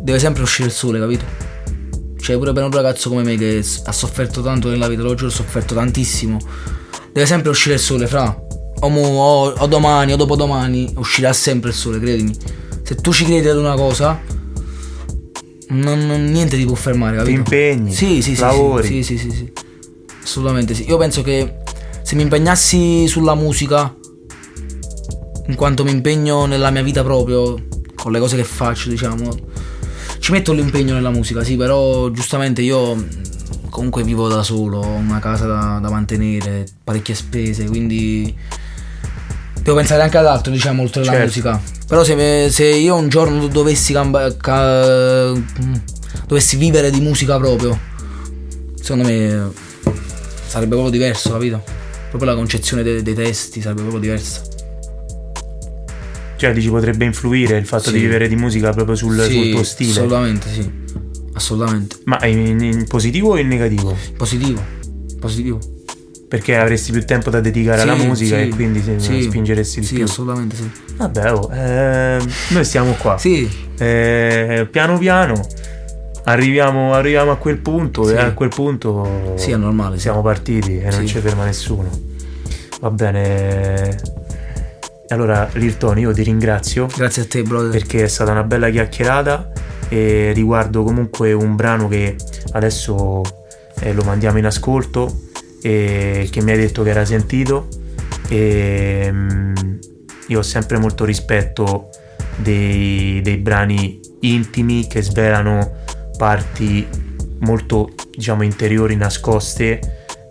deve 0.01 0.19
sempre 0.19 0.43
uscire 0.43 0.69
il 0.69 0.75
sole, 0.75 0.99
capito? 0.99 1.25
Cioè, 2.21 2.37
pure 2.37 2.53
per 2.53 2.65
un 2.65 2.71
ragazzo 2.71 3.09
come 3.09 3.23
me 3.23 3.37
che 3.37 3.65
ha 3.85 3.93
sofferto 3.93 4.43
tanto 4.43 4.69
nella 4.69 4.89
vita, 4.89 5.01
lo 5.03 5.15
giuro, 5.15 5.31
ho 5.31 5.35
sofferto 5.35 5.75
tantissimo. 5.75 6.39
Deve 7.13 7.27
sempre 7.27 7.51
uscire 7.51 7.75
il 7.75 7.81
sole, 7.81 8.07
fra. 8.07 8.42
O, 8.85 8.89
mo- 8.89 9.01
o- 9.01 9.55
o 9.57 9.67
domani 9.67 10.13
o 10.13 10.17
dopodomani 10.17 10.93
uscirà 10.97 11.33
sempre 11.33 11.71
il 11.71 11.77
sole, 11.77 11.99
credimi. 12.01 12.35
Se 12.83 12.97
tu 12.97 13.13
ci 13.13 13.25
credi 13.25 13.49
ad 13.49 13.57
una 13.57 13.75
cosa, 13.75 14.21
non, 15.69 16.05
non- 16.07 16.25
niente 16.25 16.57
ti 16.57 16.65
può 16.65 16.75
fermare, 16.75 17.13
Ti 17.13 17.19
capito? 17.19 17.39
impegni, 17.39 17.93
Sì, 17.93 18.21
sì, 18.23 18.35
sì. 18.35 18.41
lavori. 18.41 18.87
Sì, 18.87 19.03
sì, 19.03 19.19
sì, 19.19 19.31
sì. 19.31 19.53
Assolutamente 20.23 20.75
sì. 20.75 20.85
Io 20.89 20.97
penso 20.97 21.23
che 21.23 21.57
se 22.03 22.15
mi 22.17 22.23
impegnassi 22.23 23.07
sulla 23.07 23.35
musica, 23.35 23.95
in 25.47 25.55
quanto 25.55 25.85
mi 25.85 25.91
impegno 25.93 26.47
nella 26.47 26.71
mia 26.71 26.83
vita 26.83 27.03
proprio, 27.03 27.57
con 27.95 28.13
le 28.13 28.19
cose 28.19 28.37
che 28.37 28.45
faccio, 28.45 28.89
diciamo, 28.91 29.31
ci 30.19 30.33
metto 30.33 30.53
l'impegno 30.53 30.95
nella 30.95 31.11
musica, 31.11 31.43
sì, 31.45 31.57
però 31.57 32.11
giustamente 32.11 32.63
io 32.63 33.05
comunque 33.71 34.03
vivo 34.03 34.29
da 34.29 34.43
solo, 34.43 34.79
ho 34.81 34.87
una 34.95 35.19
casa 35.21 35.47
da, 35.47 35.79
da 35.81 35.89
mantenere, 35.89 36.67
parecchie 36.85 37.15
spese, 37.15 37.65
quindi 37.67 38.35
devo 39.63 39.77
pensare 39.77 40.03
anche 40.03 40.19
ad 40.19 40.27
altro, 40.27 40.53
diciamo, 40.53 40.83
oltre 40.83 41.01
alla 41.03 41.11
Certo. 41.11 41.27
musica. 41.27 41.61
Però 41.87 42.05
se, 42.05 42.49
se 42.51 42.65
io 42.67 42.97
un 42.97 43.09
giorno 43.09 43.47
dovessi, 43.49 43.93
camba- 43.93 44.35
ca- 44.37 45.33
mh, 45.33 45.83
dovessi 46.27 46.57
vivere 46.57 46.91
di 46.91 47.01
musica 47.01 47.39
proprio, 47.39 47.79
secondo 48.81 49.05
me 49.05 49.51
sarebbe 50.47 50.73
proprio 50.75 50.91
diverso, 50.91 51.31
capito? 51.31 51.63
Proprio 52.11 52.31
la 52.31 52.37
concezione 52.37 52.83
dei, 52.83 53.03
dei 53.03 53.15
testi 53.15 53.61
sarebbe 53.61 53.81
proprio 53.83 54.01
diversa. 54.01 54.43
Cioè, 56.37 56.53
dici 56.53 56.69
potrebbe 56.69 57.05
influire 57.05 57.57
il 57.57 57.67
fatto 57.67 57.85
Sì. 57.91 57.93
di 57.93 57.99
vivere 58.01 58.27
di 58.29 58.35
musica 58.37 58.71
proprio 58.73 58.97
sul, 58.97 59.21
Sì, 59.23 59.33
sul 59.33 59.51
tuo 59.53 59.63
stile. 59.63 59.91
Assolutamente, 59.93 60.49
sì. 60.53 60.71
Assolutamente. 61.35 61.97
Ma 62.05 62.19
in, 62.27 62.61
in 62.61 62.85
positivo 62.89 63.31
o 63.31 63.39
in 63.39 63.47
negativo? 63.49 63.97
Positivo. 64.17 64.61
Positivo. 65.21 65.59
Perché 66.33 66.57
avresti 66.57 66.93
più 66.93 67.05
tempo 67.05 67.29
da 67.29 67.41
dedicare 67.41 67.83
alla 67.83 67.95
Sì, 67.95 68.07
musica 68.07 68.37
sì, 68.37 68.43
e 68.45 68.49
quindi 68.49 68.83
sì, 68.99 69.21
spingeresti 69.25 69.81
di 69.81 69.87
Sì, 69.87 69.95
più. 69.97 70.05
assolutamente 70.05 70.57
sì. 70.57 70.71
Vabbè, 70.97 71.31
oh, 71.31 71.53
eh, 71.53 72.19
noi 72.49 72.65
stiamo 72.65 72.93
qua. 72.93 73.19
Sì, 73.19 73.47
Eh, 73.77 74.67
piano 74.71 74.97
piano 74.97 75.39
arriviamo, 76.25 76.95
arriviamo 76.95 77.33
a 77.33 77.37
quel 77.37 77.59
punto 77.59 78.07
Sì. 78.07 78.15
e 78.15 78.19
a 78.19 78.33
quel 78.33 78.49
punto 78.49 79.35
sì, 79.37 79.51
è 79.51 79.57
normale. 79.57 79.97
Sì. 79.97 80.03
siamo 80.03 80.23
partiti 80.23 80.79
e 80.79 80.85
non 80.89 81.01
Sì. 81.01 81.07
ci 81.09 81.19
ferma 81.19 81.45
nessuno. 81.45 81.91
Va 82.81 82.91
bene. 82.91 83.95
Allora, 85.09 85.47
Lirtoni, 85.53 86.01
io 86.01 86.15
ti 86.15 86.23
ringrazio 86.23 86.87
Grazie 86.97 87.23
a 87.23 87.27
te, 87.27 87.43
brother. 87.43 87.71
perché 87.73 88.05
è 88.05 88.09
stata 88.09 88.31
una 88.31 88.43
bella 88.45 88.71
chiacchierata 88.71 89.53
e 89.91 90.33
riguardo 90.35 90.83
comunque 90.83 91.35
un 91.35 91.57
brano 91.57 91.89
che 91.89 92.17
adesso 92.53 93.21
eh, 93.81 93.93
lo 93.93 94.03
mandiamo 94.05 94.39
in 94.39 94.47
ascolto 94.47 95.15
e 95.63 96.29
che 96.31 96.43
mi 96.43 96.51
hai 96.51 96.59
detto 96.59 96.83
che 96.83 96.91
era 96.91 97.05
sentito. 97.05 97.69
E 98.29 99.09
mm, 99.11 99.55
io 100.29 100.39
ho 100.39 100.43
sempre 100.43 100.79
molto 100.79 101.05
rispetto 101.05 101.89
dei, 102.37 103.21
dei 103.23 103.37
brani 103.37 104.01
intimi 104.21 104.87
che 104.87 105.03
svelano 105.03 105.81
parti 106.17 106.87
molto 107.41 107.91
diciamo 108.11 108.43
interiori 108.43 108.97
nascoste 108.97 109.81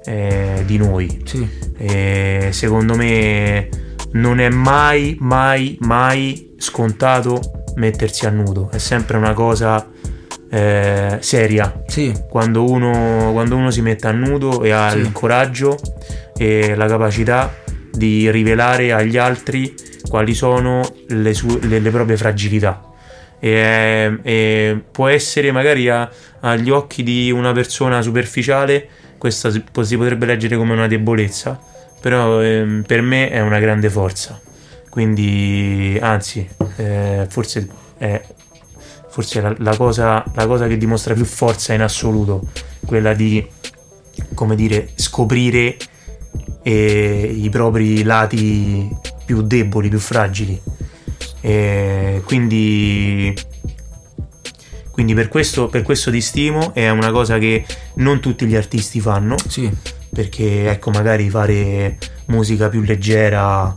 eh, 0.06 0.64
di 0.66 0.78
noi. 0.78 1.22
Sì, 1.26 1.48
e 1.78 2.50
secondo 2.52 2.96
me 2.96 3.70
non 4.14 4.40
è 4.40 4.50
mai, 4.50 5.16
mai, 5.20 5.78
mai 5.82 6.56
scontato 6.58 7.42
mettersi 7.76 8.26
a 8.26 8.30
nudo. 8.30 8.70
È 8.72 8.78
sempre 8.78 9.18
una 9.18 9.34
cosa 9.34 9.91
eh, 10.52 11.18
seria. 11.22 11.82
sì, 11.88 12.14
Quando 12.30 12.70
uno, 12.70 13.32
quando 13.32 13.56
uno 13.56 13.72
si 13.72 13.82
mette 13.82 14.08
a 14.08 14.12
nudo 14.12 14.64
e 14.64 14.72
ha 14.72 14.92
Sì. 14.92 14.98
il 14.98 15.12
coraggio 15.14 15.78
e 16.38 16.76
la 16.76 16.88
capacità 16.88 17.54
di 17.92 18.30
rivelare 18.32 18.92
agli 18.92 19.18
altri 19.18 19.74
quali 20.10 20.34
sono 20.34 20.82
le, 21.08 21.34
sue- 21.34 21.60
le- 21.62 21.80
le 21.80 21.90
proprie 21.90 22.18
fragilità. 22.18 22.84
E, 23.40 24.18
e 24.22 24.82
può 24.92 25.08
essere 25.08 25.52
magari 25.52 25.88
a- 25.90 26.10
agli 26.42 26.70
occhi 26.70 27.02
di 27.04 27.32
una 27.32 27.54
persona 27.54 28.02
superficiale, 28.02 28.88
questa 29.18 29.50
si, 29.52 29.64
si 29.82 29.98
potrebbe 29.98 30.26
leggere 30.26 30.58
come 30.58 30.74
una 30.74 30.88
debolezza, 30.88 31.60
però 32.02 32.42
ehm, 32.42 32.84
per 32.86 33.02
me 33.02 33.30
è 33.30 33.40
una 33.40 33.60
grande 33.60 33.90
forza. 33.90 34.40
Quindi, 34.90 35.98
anzi, 36.02 36.48
eh, 36.76 37.26
forse 37.30 37.68
è 37.98 38.22
forse 39.12 39.42
la, 39.42 39.54
la, 39.60 39.76
cosa, 39.76 40.24
la 40.34 40.48
cosa 40.48 40.68
che 40.68 40.78
dimostra 40.78 41.14
più 41.14 41.26
forza 41.26 41.74
in 41.74 41.82
assoluto, 41.82 42.48
quella 42.86 43.14
di, 43.14 43.46
come 44.34 44.56
dire, 44.56 44.90
scoprire 44.96 45.76
eh, 46.64 47.36
i 47.36 47.50
propri 47.50 48.04
lati 48.04 48.90
più 49.26 49.42
deboli, 49.42 49.90
più 49.90 50.00
fragili. 50.00 50.60
E 51.42 52.22
quindi, 52.24 53.36
quindi 54.92 55.14
per, 55.14 55.28
questo, 55.28 55.68
per 55.68 55.82
questo 55.82 56.10
ti 56.10 56.22
stimo, 56.22 56.74
è 56.74 56.90
una 56.90 57.12
cosa 57.12 57.38
che 57.38 57.66
non 57.96 58.22
tutti 58.22 58.46
gli 58.46 58.56
artisti 58.56 59.02
fanno. 59.02 59.36
Sì. 59.46 59.70
Perché 60.14 60.70
ecco, 60.70 60.90
magari 60.90 61.30
fare 61.30 61.98
musica 62.28 62.70
più 62.70 62.82
leggera 62.82 63.74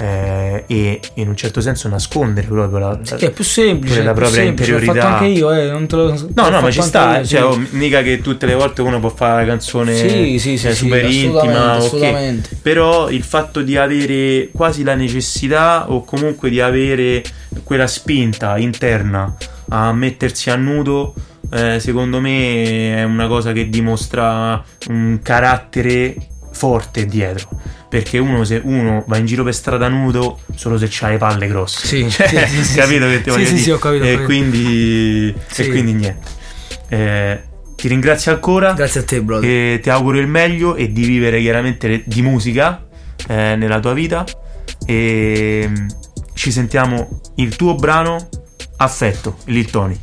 eh, 0.00 0.64
e 0.66 1.00
in 1.14 1.28
un 1.28 1.36
certo 1.36 1.60
senso 1.60 1.88
nascondere 1.88 2.46
proprio 2.46 2.78
la, 2.78 2.98
sì, 3.02 3.14
è 3.14 3.30
più 3.30 3.44
semplice 3.44 4.02
la 4.02 4.12
propria 4.12 4.42
semplice, 4.42 4.70
interiorità. 4.72 4.92
L'ho 4.92 5.00
fatto 5.00 5.24
anche 5.24 5.38
io, 5.38 5.52
eh, 5.52 5.70
non 5.70 5.86
te 5.86 5.96
lo 5.96 6.28
No, 6.34 6.48
no, 6.48 6.60
ma 6.60 6.70
ci 6.70 6.82
sta, 6.82 7.18
io, 7.18 7.24
cioè, 7.24 7.40
sì. 7.40 7.44
oh, 7.44 7.66
mica 7.70 8.02
che 8.02 8.20
tutte 8.20 8.46
le 8.46 8.54
volte 8.54 8.82
uno 8.82 9.00
può 9.00 9.10
fare 9.10 9.44
la 9.44 9.48
canzone 9.48 9.94
Sì, 9.94 10.38
sì, 10.38 10.56
sì, 10.58 10.66
eh, 10.66 10.70
sì, 10.70 10.76
super 10.76 11.04
assolutamente, 11.04 11.46
intima, 11.46 11.72
ok. 11.72 11.84
assolutamente. 11.84 12.58
Però 12.62 13.10
il 13.10 13.22
fatto 13.22 13.62
di 13.62 13.76
avere 13.76 14.50
quasi 14.52 14.82
la 14.82 14.94
necessità 14.94 15.90
o 15.90 16.04
comunque 16.04 16.50
di 16.50 16.60
avere 16.60 17.22
quella 17.64 17.86
spinta 17.86 18.58
interna 18.58 19.34
a 19.70 19.92
mettersi 19.92 20.50
a 20.50 20.56
nudo 20.56 21.14
eh, 21.50 21.80
secondo 21.80 22.20
me 22.20 22.96
è 22.96 23.02
una 23.04 23.26
cosa 23.26 23.52
che 23.52 23.68
dimostra 23.68 24.62
un 24.88 25.18
carattere 25.22 26.14
forte 26.50 27.06
dietro 27.06 27.48
perché 27.88 28.18
uno 28.18 28.44
se 28.44 28.60
uno 28.62 29.02
va 29.06 29.16
in 29.16 29.26
giro 29.26 29.42
per 29.44 29.54
strada 29.54 29.88
nudo 29.88 30.40
solo 30.54 30.76
se 30.78 30.88
c'ha 30.90 31.08
le 31.08 31.16
palle 31.16 31.46
grosse. 31.46 31.86
Sì, 31.86 32.06
Cioè, 32.10 32.46
sì, 32.46 32.64
sì, 32.64 32.74
capito 32.76 33.04
sì. 33.06 33.10
che 33.10 33.22
ti 33.22 33.30
Sì, 33.30 33.30
voglio 33.30 33.44
sì, 33.46 33.50
dire? 33.52 33.62
sì, 33.64 33.70
ho 33.70 33.78
capito, 33.78 34.04
e 34.04 34.08
capito. 34.10 34.24
quindi 34.24 35.34
e 35.56 35.68
quindi 35.68 35.92
niente. 35.94 36.28
Eh, 36.88 37.42
ti 37.76 37.88
ringrazio 37.88 38.32
ancora. 38.32 38.72
Grazie 38.72 39.00
a 39.00 39.04
te, 39.04 39.22
brother. 39.22 39.48
e 39.48 39.80
ti 39.80 39.90
auguro 39.90 40.18
il 40.18 40.26
meglio 40.26 40.74
e 40.76 40.92
di 40.92 41.04
vivere 41.06 41.40
chiaramente 41.40 42.02
di 42.04 42.22
musica 42.22 42.86
eh, 43.26 43.56
nella 43.56 43.80
tua 43.80 43.92
vita. 43.94 44.24
E 44.86 45.64
mm, 45.68 45.86
ci 46.34 46.50
sentiamo 46.50 47.20
il 47.36 47.56
tuo 47.56 47.74
brano 47.74 48.28
Affetto, 48.76 49.38
Lil 49.46 49.70
Tony 49.70 49.98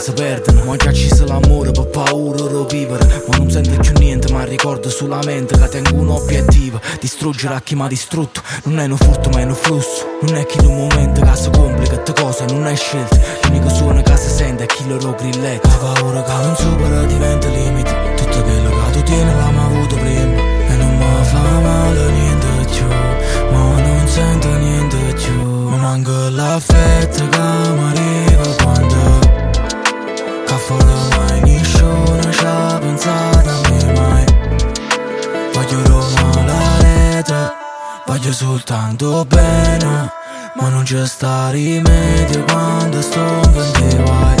si 0.00 0.12
perdono 0.12 0.64
Ma 0.64 0.76
già 0.76 0.92
ci 0.92 1.08
l'amore 1.26 1.70
per 1.72 1.86
paura 1.86 2.46
di 2.46 2.76
vivere. 2.76 3.22
Ma 3.28 3.36
non 3.36 3.50
sento 3.50 3.70
più 3.80 3.92
niente, 3.98 4.32
ma 4.32 4.44
ricordo 4.44 4.88
solamente 4.88 5.56
Che 5.56 5.68
tengo 5.68 5.94
un 5.94 6.08
obiettivo, 6.08 6.80
distruggere 7.00 7.54
a 7.54 7.60
chi 7.60 7.74
mi 7.74 7.82
ha 7.82 7.86
distrutto. 7.86 8.40
Non 8.64 8.78
è 8.78 8.86
un 8.86 8.96
furto 8.96 9.28
ma 9.30 9.40
è 9.40 9.44
un 9.44 9.54
flusso. 9.54 10.18
Non 10.22 10.36
è 10.36 10.46
che 10.46 10.58
in 10.58 10.66
un 10.66 10.88
momento 10.88 11.20
che 11.20 11.36
si 11.36 11.50
complica 11.50 11.98
te 11.98 12.12
cose 12.14 12.46
non 12.46 12.66
è 12.66 12.74
scelta. 12.74 13.18
L'unico 13.44 13.68
suono 13.68 14.02
che 14.02 14.16
si 14.16 14.30
sente 14.30 14.64
è 14.64 14.66
chi 14.66 14.88
loro 14.88 15.14
grilletta 15.14 15.68
La 15.68 15.76
paura 15.76 16.22
che 16.22 16.32
non 16.32 16.56
supera 16.56 17.02
diventa 17.04 17.48
limite. 17.48 18.14
Tutto 18.16 18.42
quello 18.42 18.70
che 18.70 18.92
tu 18.92 19.02
tieni 19.02 19.24
l'abbiamo 19.24 19.66
avuto 19.66 19.96
prima. 19.96 20.40
E 20.66 20.76
non 20.76 20.96
mi 20.96 21.24
fa 21.24 21.60
male 21.60 22.10
niente 22.10 22.46
più. 22.70 22.86
Ma 23.52 23.80
non 23.80 24.08
sento 24.08 24.48
niente 24.48 24.96
più. 25.14 25.42
Ma 25.68 25.76
manca 25.76 26.30
l'affetto 26.30 27.28
che 27.28 27.38
mi 27.38 27.90
arriva 27.90 28.54
quando 28.62 28.79
Fuori 30.70 30.84
mai 31.16 31.40
nessuno 31.40 32.30
ci 32.30 32.44
ha 32.44 32.78
pensato 32.78 33.48
a 33.48 33.60
me 33.70 33.92
mai. 33.92 34.24
Voglio 35.52 35.84
Roma 35.84 36.44
la 36.44 36.78
rete 36.78 37.52
Voglio 38.06 38.32
soltanto 38.32 39.24
bene 39.24 40.12
Ma 40.54 40.68
non 40.68 40.84
c'è 40.84 41.04
sta 41.08 41.50
rimedio 41.50 42.44
quando 42.44 43.02
sto 43.02 43.40
con 43.52 43.70
te 43.72 43.96
vai. 43.96 44.36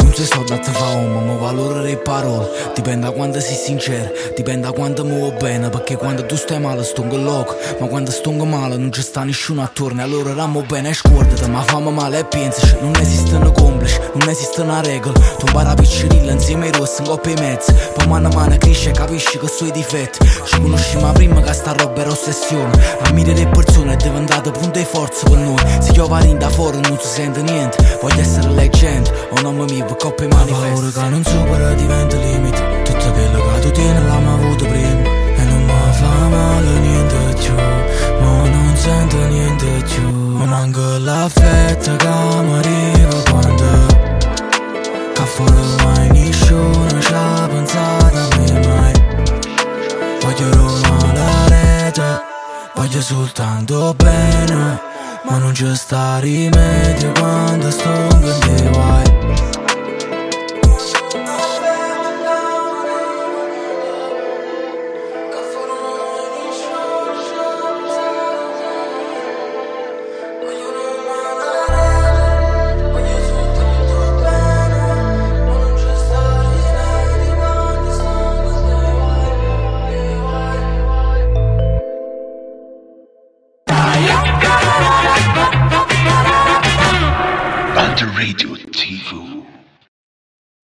Non 0.00 0.12
si 0.12 0.24
so 0.24 0.42
da 0.42 0.58
te 0.58 0.72
fa 0.72 0.88
uomo, 0.88 1.20
ma 1.20 1.34
valore 1.34 1.83
le 1.94 1.96
parole 1.98 2.48
Dipende 2.74 3.06
da 3.06 3.12
quanto 3.12 3.40
sei 3.40 3.54
sincero, 3.54 4.10
dipende 4.34 4.66
da 4.66 4.72
quanto 4.72 5.04
muovo 5.04 5.32
bene 5.38 5.68
Perché 5.70 5.96
quando 5.96 6.26
tu 6.26 6.36
stai 6.36 6.60
male 6.60 6.82
stongo 6.82 7.16
loco 7.16 7.56
Ma 7.78 7.86
quando 7.86 8.10
stongo 8.10 8.44
male 8.44 8.76
non 8.76 8.92
ci 8.92 9.02
sta 9.02 9.22
nessuno 9.22 9.62
attorno 9.62 10.00
E 10.00 10.04
allora 10.04 10.34
rammo 10.34 10.62
bene 10.62 10.90
e 10.90 10.94
scordati, 10.94 11.48
ma 11.48 11.62
fammi 11.62 11.92
male 11.92 12.20
e 12.20 12.24
pensaci 12.24 12.76
Non 12.80 12.94
esistono 12.96 13.52
complici, 13.52 13.98
non 14.14 14.28
esiste 14.28 14.60
una 14.62 14.80
regola. 14.80 15.18
Tu 15.38 15.46
impara 15.46 15.70
a 15.70 15.74
piccerilla 15.74 16.32
insieme 16.32 16.66
ai 16.66 16.72
rossi 16.72 17.02
in 17.02 17.08
coppia 17.08 17.32
e 17.34 17.40
mezzo. 17.40 17.72
Poi 17.94 18.06
mano 18.06 18.28
a 18.28 18.34
mano 18.34 18.56
cresci 18.58 18.88
e 18.88 18.92
capisci 18.92 19.38
che 19.38 19.48
sono 19.48 19.70
i 19.70 19.72
difetti. 19.72 20.18
Ci 20.26 20.60
conosciamo 20.60 21.12
prima 21.12 21.40
che 21.40 21.52
sta 21.52 21.72
roba 21.72 22.00
era 22.00 22.10
ossessione. 22.10 22.72
Ammiri 23.02 23.34
le 23.34 23.46
persone 23.48 23.94
è 23.94 23.96
diventato 23.96 24.50
punto 24.50 24.78
di 24.78 24.84
forza 24.84 25.28
per 25.28 25.38
noi. 25.38 25.62
Se 25.80 25.92
io 25.92 26.06
varin 26.06 26.38
da 26.38 26.48
fuori 26.48 26.80
non 26.80 26.98
si 27.00 27.06
sente 27.06 27.42
niente 27.42 27.98
Voglio 28.00 28.20
essere 28.20 28.48
leggenda, 28.50 29.10
o 29.30 29.40
nome 29.40 29.64
mio 29.64 29.84
per 29.84 29.96
coppia 29.96 30.26
e 30.26 30.28
manifesto 30.28 30.64
paura 30.74 30.90
che 30.90 31.08
non 31.08 31.24
supera 31.24 31.74
diventa 31.86 32.16
limite. 32.16 32.82
Tutto 32.84 33.12
quello 33.12 33.38
che 33.38 33.60
tu 33.60 33.70
tieni 33.70 34.06
l'abbiamo 34.06 34.34
avuto 34.34 34.64
prima. 34.64 35.02
E 35.36 35.44
non 35.44 35.64
mi 35.64 35.92
fa 35.92 36.28
male 36.28 36.78
niente 36.80 37.16
più. 37.40 37.54
Ma 37.54 38.48
non 38.48 38.72
sento 38.76 39.16
niente 39.26 39.66
più. 39.88 40.08
Ma 40.38 40.44
manca 40.46 40.98
l'affetto 40.98 41.96
che 41.96 42.06
mi 42.06 42.58
arriva 42.58 43.22
quando 43.30 43.64
Che 45.14 45.24
fuori 45.34 45.84
mai 45.84 46.08
nessuno 46.10 47.00
ci 47.00 47.12
ha 47.12 47.48
pensato 47.48 48.16
a 48.16 48.28
me 48.38 48.66
mai. 48.66 48.92
Voglio 50.22 50.54
Roma 50.56 51.12
la 51.12 51.48
rete. 51.48 52.22
Voglio 52.74 53.00
soltanto 53.00 53.94
bene. 53.96 54.92
Ma 55.26 55.38
non 55.38 55.52
c'è 55.52 55.74
sta 55.74 56.18
rimedio 56.18 57.12
quando 57.18 57.70
sto 57.70 57.90
te 58.40 58.68
vai 58.70 59.53